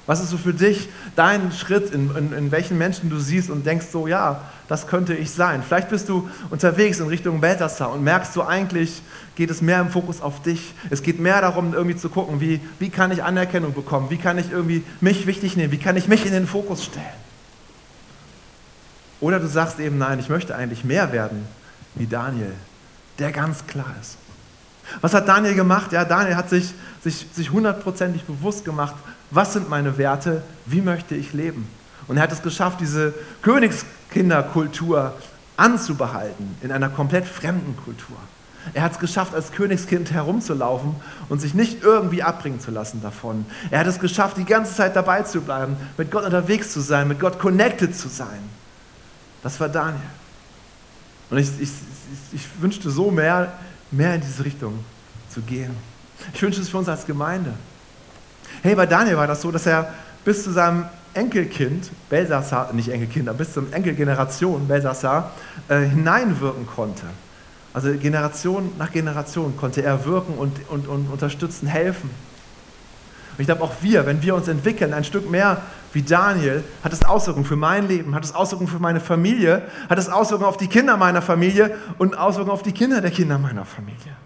Was 0.06 0.20
ist 0.20 0.30
so 0.30 0.36
für 0.36 0.52
dich 0.52 0.88
dein 1.14 1.52
Schritt, 1.52 1.92
in, 1.92 2.14
in, 2.16 2.32
in, 2.32 2.50
welchen 2.50 2.76
Menschen 2.76 3.08
du 3.08 3.18
siehst 3.18 3.50
und 3.50 3.64
denkst 3.64 3.86
so, 3.92 4.08
ja, 4.08 4.40
das 4.68 4.88
könnte 4.88 5.14
ich 5.14 5.30
sein. 5.30 5.62
Vielleicht 5.62 5.90
bist 5.90 6.08
du 6.08 6.28
unterwegs 6.50 6.98
in 6.98 7.06
Richtung 7.06 7.40
Balthasar 7.40 7.92
und 7.92 8.02
merkst 8.02 8.34
du 8.34 8.42
eigentlich, 8.42 9.02
geht 9.34 9.50
es 9.50 9.62
mehr 9.62 9.80
im 9.80 9.90
Fokus 9.90 10.20
auf 10.20 10.42
dich. 10.42 10.74
Es 10.90 11.02
geht 11.02 11.18
mehr 11.18 11.40
darum, 11.40 11.72
irgendwie 11.72 11.96
zu 11.96 12.08
gucken, 12.08 12.40
wie, 12.40 12.60
wie 12.78 12.90
kann 12.90 13.10
ich 13.10 13.22
Anerkennung 13.22 13.72
bekommen, 13.72 14.10
wie 14.10 14.18
kann 14.18 14.38
ich 14.38 14.50
irgendwie 14.50 14.82
mich 15.00 15.26
wichtig 15.26 15.56
nehmen, 15.56 15.72
wie 15.72 15.78
kann 15.78 15.96
ich 15.96 16.08
mich 16.08 16.26
in 16.26 16.32
den 16.32 16.46
Fokus 16.46 16.84
stellen. 16.84 17.06
Oder 19.20 19.38
du 19.38 19.46
sagst 19.46 19.78
eben, 19.78 19.98
nein, 19.98 20.18
ich 20.18 20.28
möchte 20.28 20.54
eigentlich 20.54 20.84
mehr 20.84 21.12
werden 21.12 21.46
wie 21.94 22.06
Daniel, 22.06 22.52
der 23.18 23.32
ganz 23.32 23.66
klar 23.66 23.94
ist. 24.00 24.16
Was 25.00 25.14
hat 25.14 25.28
Daniel 25.28 25.54
gemacht? 25.54 25.92
Ja, 25.92 26.04
Daniel 26.04 26.36
hat 26.36 26.50
sich, 26.50 26.74
sich, 27.02 27.26
sich 27.32 27.50
hundertprozentig 27.50 28.24
bewusst 28.24 28.64
gemacht, 28.64 28.94
was 29.30 29.52
sind 29.52 29.70
meine 29.70 29.96
Werte, 29.96 30.42
wie 30.66 30.80
möchte 30.80 31.14
ich 31.14 31.32
leben. 31.32 31.68
Und 32.08 32.16
er 32.16 32.24
hat 32.24 32.32
es 32.32 32.42
geschafft, 32.42 32.80
diese 32.80 33.14
Königskinderkultur 33.42 35.14
anzubehalten 35.56 36.56
in 36.60 36.72
einer 36.72 36.88
komplett 36.88 37.26
fremden 37.26 37.76
Kultur. 37.84 38.16
Er 38.74 38.82
hat 38.82 38.92
es 38.92 38.98
geschafft, 38.98 39.34
als 39.34 39.52
Königskind 39.52 40.12
herumzulaufen 40.12 40.94
und 41.28 41.40
sich 41.40 41.54
nicht 41.54 41.82
irgendwie 41.82 42.22
abbringen 42.22 42.60
zu 42.60 42.70
lassen 42.70 43.02
davon. 43.02 43.44
Er 43.70 43.80
hat 43.80 43.86
es 43.86 43.98
geschafft, 43.98 44.36
die 44.36 44.44
ganze 44.44 44.74
Zeit 44.74 44.94
dabei 44.96 45.22
zu 45.22 45.40
bleiben, 45.40 45.76
mit 45.96 46.10
Gott 46.10 46.24
unterwegs 46.24 46.72
zu 46.72 46.80
sein, 46.80 47.08
mit 47.08 47.20
Gott 47.20 47.38
connected 47.38 47.96
zu 47.96 48.08
sein. 48.08 48.40
Das 49.42 49.58
war 49.58 49.68
Daniel. 49.68 50.00
Und 51.30 51.38
ich, 51.38 51.48
ich, 51.60 51.70
ich 52.32 52.46
wünschte 52.60 52.90
so 52.90 53.10
mehr, 53.10 53.52
mehr 53.90 54.14
in 54.14 54.20
diese 54.20 54.44
Richtung 54.44 54.84
zu 55.28 55.40
gehen. 55.40 55.74
Ich 56.32 56.42
wünsche 56.42 56.60
es 56.60 56.68
für 56.68 56.78
uns 56.78 56.88
als 56.88 57.04
Gemeinde. 57.04 57.52
Hey, 58.62 58.74
bei 58.74 58.86
Daniel 58.86 59.16
war 59.16 59.26
das 59.26 59.42
so, 59.42 59.50
dass 59.50 59.66
er 59.66 59.92
bis 60.24 60.44
zu 60.44 60.52
seinem 60.52 60.84
Enkelkind, 61.14 61.90
Belsassar, 62.08 62.72
nicht 62.72 62.88
Enkelkind, 62.88 63.28
aber 63.28 63.38
bis 63.38 63.52
zur 63.52 63.64
Enkelgeneration, 63.72 64.68
Belsassar, 64.68 65.32
äh, 65.68 65.80
hineinwirken 65.80 66.66
konnte. 66.66 67.04
Also 67.74 67.92
Generation 67.92 68.70
nach 68.78 68.92
Generation 68.92 69.56
konnte 69.56 69.82
er 69.82 70.04
wirken 70.04 70.34
und, 70.34 70.68
und, 70.68 70.88
und 70.88 71.06
unterstützen, 71.10 71.66
helfen. 71.66 72.10
Und 73.32 73.40
ich 73.40 73.46
glaube 73.46 73.62
auch 73.62 73.72
wir, 73.80 74.04
wenn 74.04 74.22
wir 74.22 74.34
uns 74.34 74.46
entwickeln, 74.48 74.92
ein 74.92 75.04
Stück 75.04 75.30
mehr 75.30 75.62
wie 75.94 76.02
Daniel, 76.02 76.62
hat 76.84 76.92
es 76.92 77.02
Auswirkungen 77.02 77.46
für 77.46 77.56
mein 77.56 77.88
Leben, 77.88 78.14
hat 78.14 78.24
es 78.24 78.34
Auswirkungen 78.34 78.68
für 78.68 78.78
meine 78.78 79.00
Familie, 79.00 79.62
hat 79.88 79.98
es 79.98 80.10
Auswirkungen 80.10 80.48
auf 80.48 80.58
die 80.58 80.66
Kinder 80.66 80.98
meiner 80.98 81.22
Familie 81.22 81.74
und 81.96 82.16
Auswirkungen 82.16 82.52
auf 82.52 82.62
die 82.62 82.72
Kinder 82.72 83.00
der 83.00 83.10
Kinder 83.10 83.38
meiner 83.38 83.64
Familie. 83.64 84.16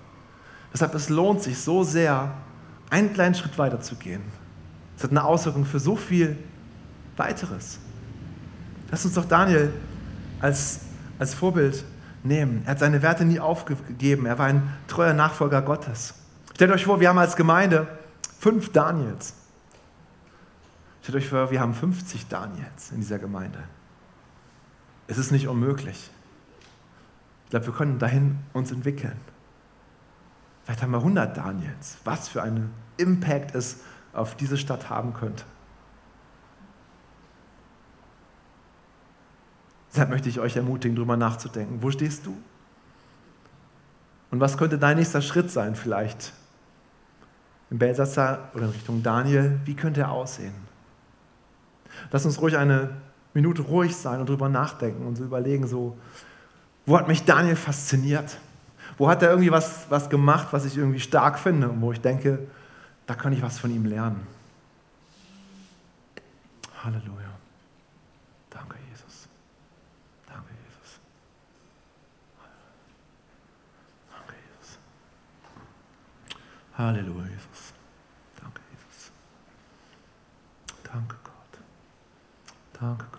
Deshalb 0.73 0.95
es 0.95 1.09
lohnt 1.09 1.43
sich 1.43 1.59
so 1.61 1.85
sehr, 1.85 2.33
einen 2.91 3.13
kleinen 3.13 3.35
Schritt 3.35 3.57
weiter 3.59 3.81
zu 3.81 3.95
gehen. 3.95 4.23
Es 4.97 5.05
hat 5.05 5.11
eine 5.11 5.25
Auswirkung 5.25 5.65
für 5.65 5.79
so 5.79 5.97
viel 5.97 6.37
weiteres. 7.17 7.79
Lass 8.91 9.05
uns 9.05 9.15
doch 9.15 9.25
Daniel 9.25 9.73
als, 10.41 10.81
als 11.19 11.35
Vorbild 11.35 11.85
nehmen. 12.27 12.62
Er 12.65 12.73
hat 12.73 12.79
seine 12.79 13.03
Werte 13.03 13.25
nie 13.25 13.41
aufgegeben. 13.41 14.27
Er 14.27 14.39
war 14.39 14.47
ein 14.47 14.73
treuer 14.89 15.12
Nachfolger 15.12 15.62
Gottes. 15.62 16.15
Stellt 16.55 16.71
euch 16.71 16.85
vor, 16.85 17.01
wir 17.01 17.09
haben 17.09 17.19
als 17.19 17.37
Gemeinde 17.37 17.87
fünf 18.39 18.73
Daniels. 18.73 19.35
Stellt 21.03 21.17
euch 21.17 21.29
vor, 21.29 21.51
wir 21.51 21.61
haben 21.61 21.75
50 21.75 22.29
Daniels 22.29 22.91
in 22.91 23.01
dieser 23.01 23.19
Gemeinde. 23.19 23.59
Es 25.07 25.19
ist 25.19 25.31
nicht 25.31 25.47
unmöglich. 25.47 26.11
Ich 27.45 27.51
glaube, 27.51 27.67
wir 27.67 27.75
können 27.75 27.99
dahin 27.99 28.39
uns 28.53 28.73
entwickeln. 28.73 29.17
Vielleicht 30.65 30.83
haben 30.83 30.91
wir 30.91 30.99
100 30.99 31.37
Daniels. 31.37 31.99
Was 32.03 32.29
für 32.29 32.43
einen 32.43 32.75
Impact 32.97 33.55
es 33.55 33.83
auf 34.12 34.35
diese 34.35 34.57
Stadt 34.57 34.91
haben 34.91 35.15
könnte. 35.15 35.45
Deshalb 39.97 40.11
möchte 40.11 40.29
ich 40.29 40.41
euch 40.41 40.55
ermutigen, 40.55 40.95
darüber 40.95 41.17
nachzudenken. 41.17 41.79
Wo 41.81 41.91
stehst 41.91 42.27
du? 42.27 42.37
Und 44.31 44.41
was 44.41 44.59
könnte 44.59 44.77
dein 44.77 44.99
nächster 44.99 45.23
Schritt 45.23 45.51
sein 45.51 45.75
vielleicht? 45.75 46.35
Im 47.71 47.79
Belsatzer 47.79 48.51
oder 48.53 48.67
in 48.67 48.73
Richtung 48.73 49.03
Daniel, 49.03 49.59
wie 49.65 49.75
könnte 49.75 50.03
er 50.03 50.11
aussehen? 50.11 50.53
Lass 52.13 52.27
uns 52.27 52.43
ruhig 52.43 52.59
eine 52.59 52.91
Minute 53.33 53.63
ruhig 53.63 53.97
sein 53.97 54.21
und 54.21 54.29
darüber 54.29 54.51
nachdenken 54.51 55.07
und 55.07 55.17
so 55.17 55.25
überlegen, 55.25 55.67
so, 55.67 55.97
wo 56.85 56.99
hat 56.99 57.09
mich 57.09 57.25
Daniel 57.25 57.57
fasziniert? 57.57 58.37
Wo 58.99 59.09
hat 59.09 59.23
er 59.23 59.31
irgendwie 59.31 59.51
was, 59.51 59.87
was 59.89 60.11
gemacht, 60.11 60.49
was 60.51 60.67
ich 60.67 60.77
irgendwie 60.77 61.01
stark 61.01 61.39
finde 61.39 61.71
und 61.71 61.81
wo 61.81 61.91
ich 61.91 62.03
denke, 62.03 62.47
da 63.07 63.15
kann 63.15 63.33
ich 63.33 63.41
was 63.41 63.59
von 63.59 63.71
ihm 63.71 63.87
lernen. 63.87 64.27
Halleluja. 66.85 67.31
Danke, 68.51 68.77
Jesus. 68.91 69.29
Danke, 70.27 70.51
Jesus. 70.65 70.99
Danke, 74.11 74.35
Jesus. 74.35 74.79
Halleluja, 76.79 77.27
Jesus. 77.29 77.73
Danke, 78.41 78.61
Jesus. 78.71 79.11
Danke, 80.85 81.17
Gott. 81.25 81.61
Danke, 82.79 83.07
Gott. 83.12 83.16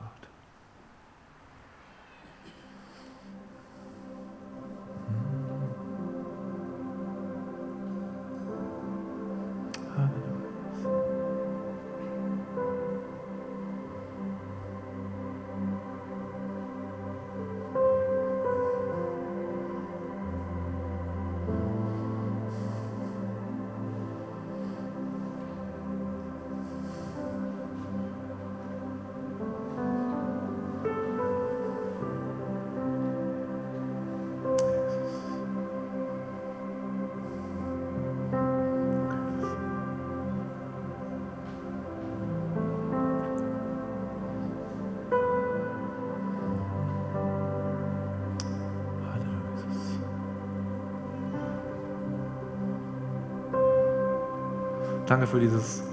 Danke 55.08 55.26
für 55.26 55.39
dieses 55.39 55.84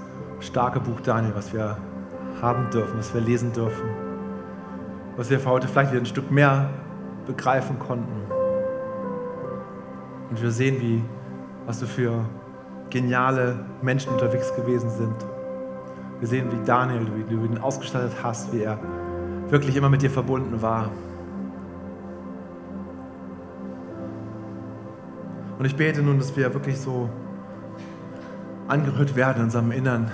starke 0.41 0.81
Buch 0.81 0.99
Daniel, 0.99 1.33
was 1.35 1.53
wir 1.53 1.77
haben 2.41 2.69
dürfen, 2.69 2.97
was 2.97 3.13
wir 3.13 3.21
lesen 3.21 3.53
dürfen, 3.53 3.87
was 5.15 5.29
wir 5.29 5.39
für 5.39 5.51
heute 5.51 5.69
vielleicht 5.69 5.91
wieder 5.91 6.01
ein 6.01 6.05
Stück 6.05 6.29
mehr 6.29 6.69
begreifen 7.25 7.79
konnten. 7.79 8.29
Und 10.29 10.41
wir 10.41 10.51
sehen, 10.51 10.81
wie, 10.81 11.01
was 11.65 11.79
du 11.79 11.85
für 11.85 12.25
geniale 12.89 13.57
Menschen 13.81 14.11
unterwegs 14.11 14.53
gewesen 14.53 14.89
sind. 14.89 15.15
Wir 16.19 16.27
sehen, 16.27 16.51
wie 16.51 16.65
Daniel, 16.65 17.07
wie 17.15 17.23
du 17.23 17.45
ihn 17.45 17.57
ausgestattet 17.57 18.11
hast, 18.21 18.51
wie 18.51 18.63
er 18.63 18.77
wirklich 19.47 19.77
immer 19.77 19.89
mit 19.89 20.01
dir 20.01 20.11
verbunden 20.11 20.61
war. 20.61 20.89
Und 25.57 25.63
ich 25.63 25.77
bete 25.77 26.01
nun, 26.01 26.17
dass 26.17 26.35
wir 26.35 26.53
wirklich 26.53 26.77
so 26.77 27.09
angerührt 28.67 29.15
werden 29.15 29.37
in 29.37 29.43
unserem 29.45 29.71
Innern. 29.71 30.11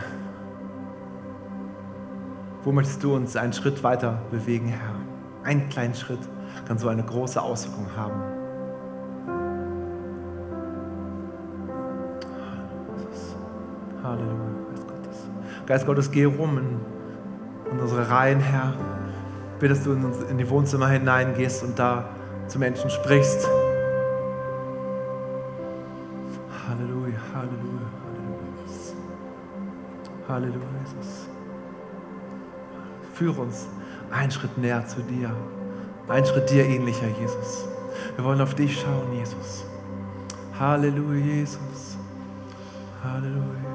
Wo 2.64 2.72
möchtest 2.72 3.04
du 3.04 3.16
uns 3.16 3.36
einen 3.36 3.54
Schritt 3.54 3.84
weiter 3.84 4.22
bewegen, 4.30 4.68
Herr? 4.68 4.96
Ein 5.44 5.70
kleiner 5.70 5.96
Schritt 5.96 6.20
kann 6.68 6.78
so 6.78 6.90
eine 6.90 7.04
große 7.04 7.42
Auswirkung 7.42 7.88
haben. 7.96 8.22
Halleluja, 14.04 14.36
Geist 14.70 14.88
Gottes. 14.88 15.30
Geist 15.66 15.86
Gottes, 15.86 16.12
geh 16.12 16.26
rum 16.26 16.58
in, 16.58 17.72
in 17.72 17.80
unsere 17.80 18.10
Reihen, 18.10 18.40
Herr. 18.40 18.74
Bitte, 19.60 19.74
dass 19.74 19.84
du 19.84 19.94
in, 19.94 20.06
in 20.30 20.38
die 20.38 20.50
Wohnzimmer 20.50 20.90
hineingehst 20.90 21.64
und 21.64 21.80
da 21.80 22.10
zu 22.48 22.60
Menschen 22.60 22.90
sprichst. 22.90 23.48
Halleluja, 30.42 30.66
Jesus. 30.84 31.28
Führe 33.14 33.42
uns 33.42 33.68
einen 34.12 34.32
Schritt 34.32 34.58
näher 34.58 34.86
zu 34.88 35.02
dir, 35.02 35.36
einen 36.08 36.26
Schritt 36.26 36.50
dir 36.50 36.66
ähnlicher, 36.66 37.08
Jesus. 37.20 37.68
Wir 38.16 38.26
wollen 38.26 38.42
auf 38.42 38.56
dich 38.56 38.80
schauen, 38.80 39.14
Jesus. 39.14 39.66
Halleluja, 40.60 41.24
Jesus. 41.24 41.98
Halleluja, 43.04 43.71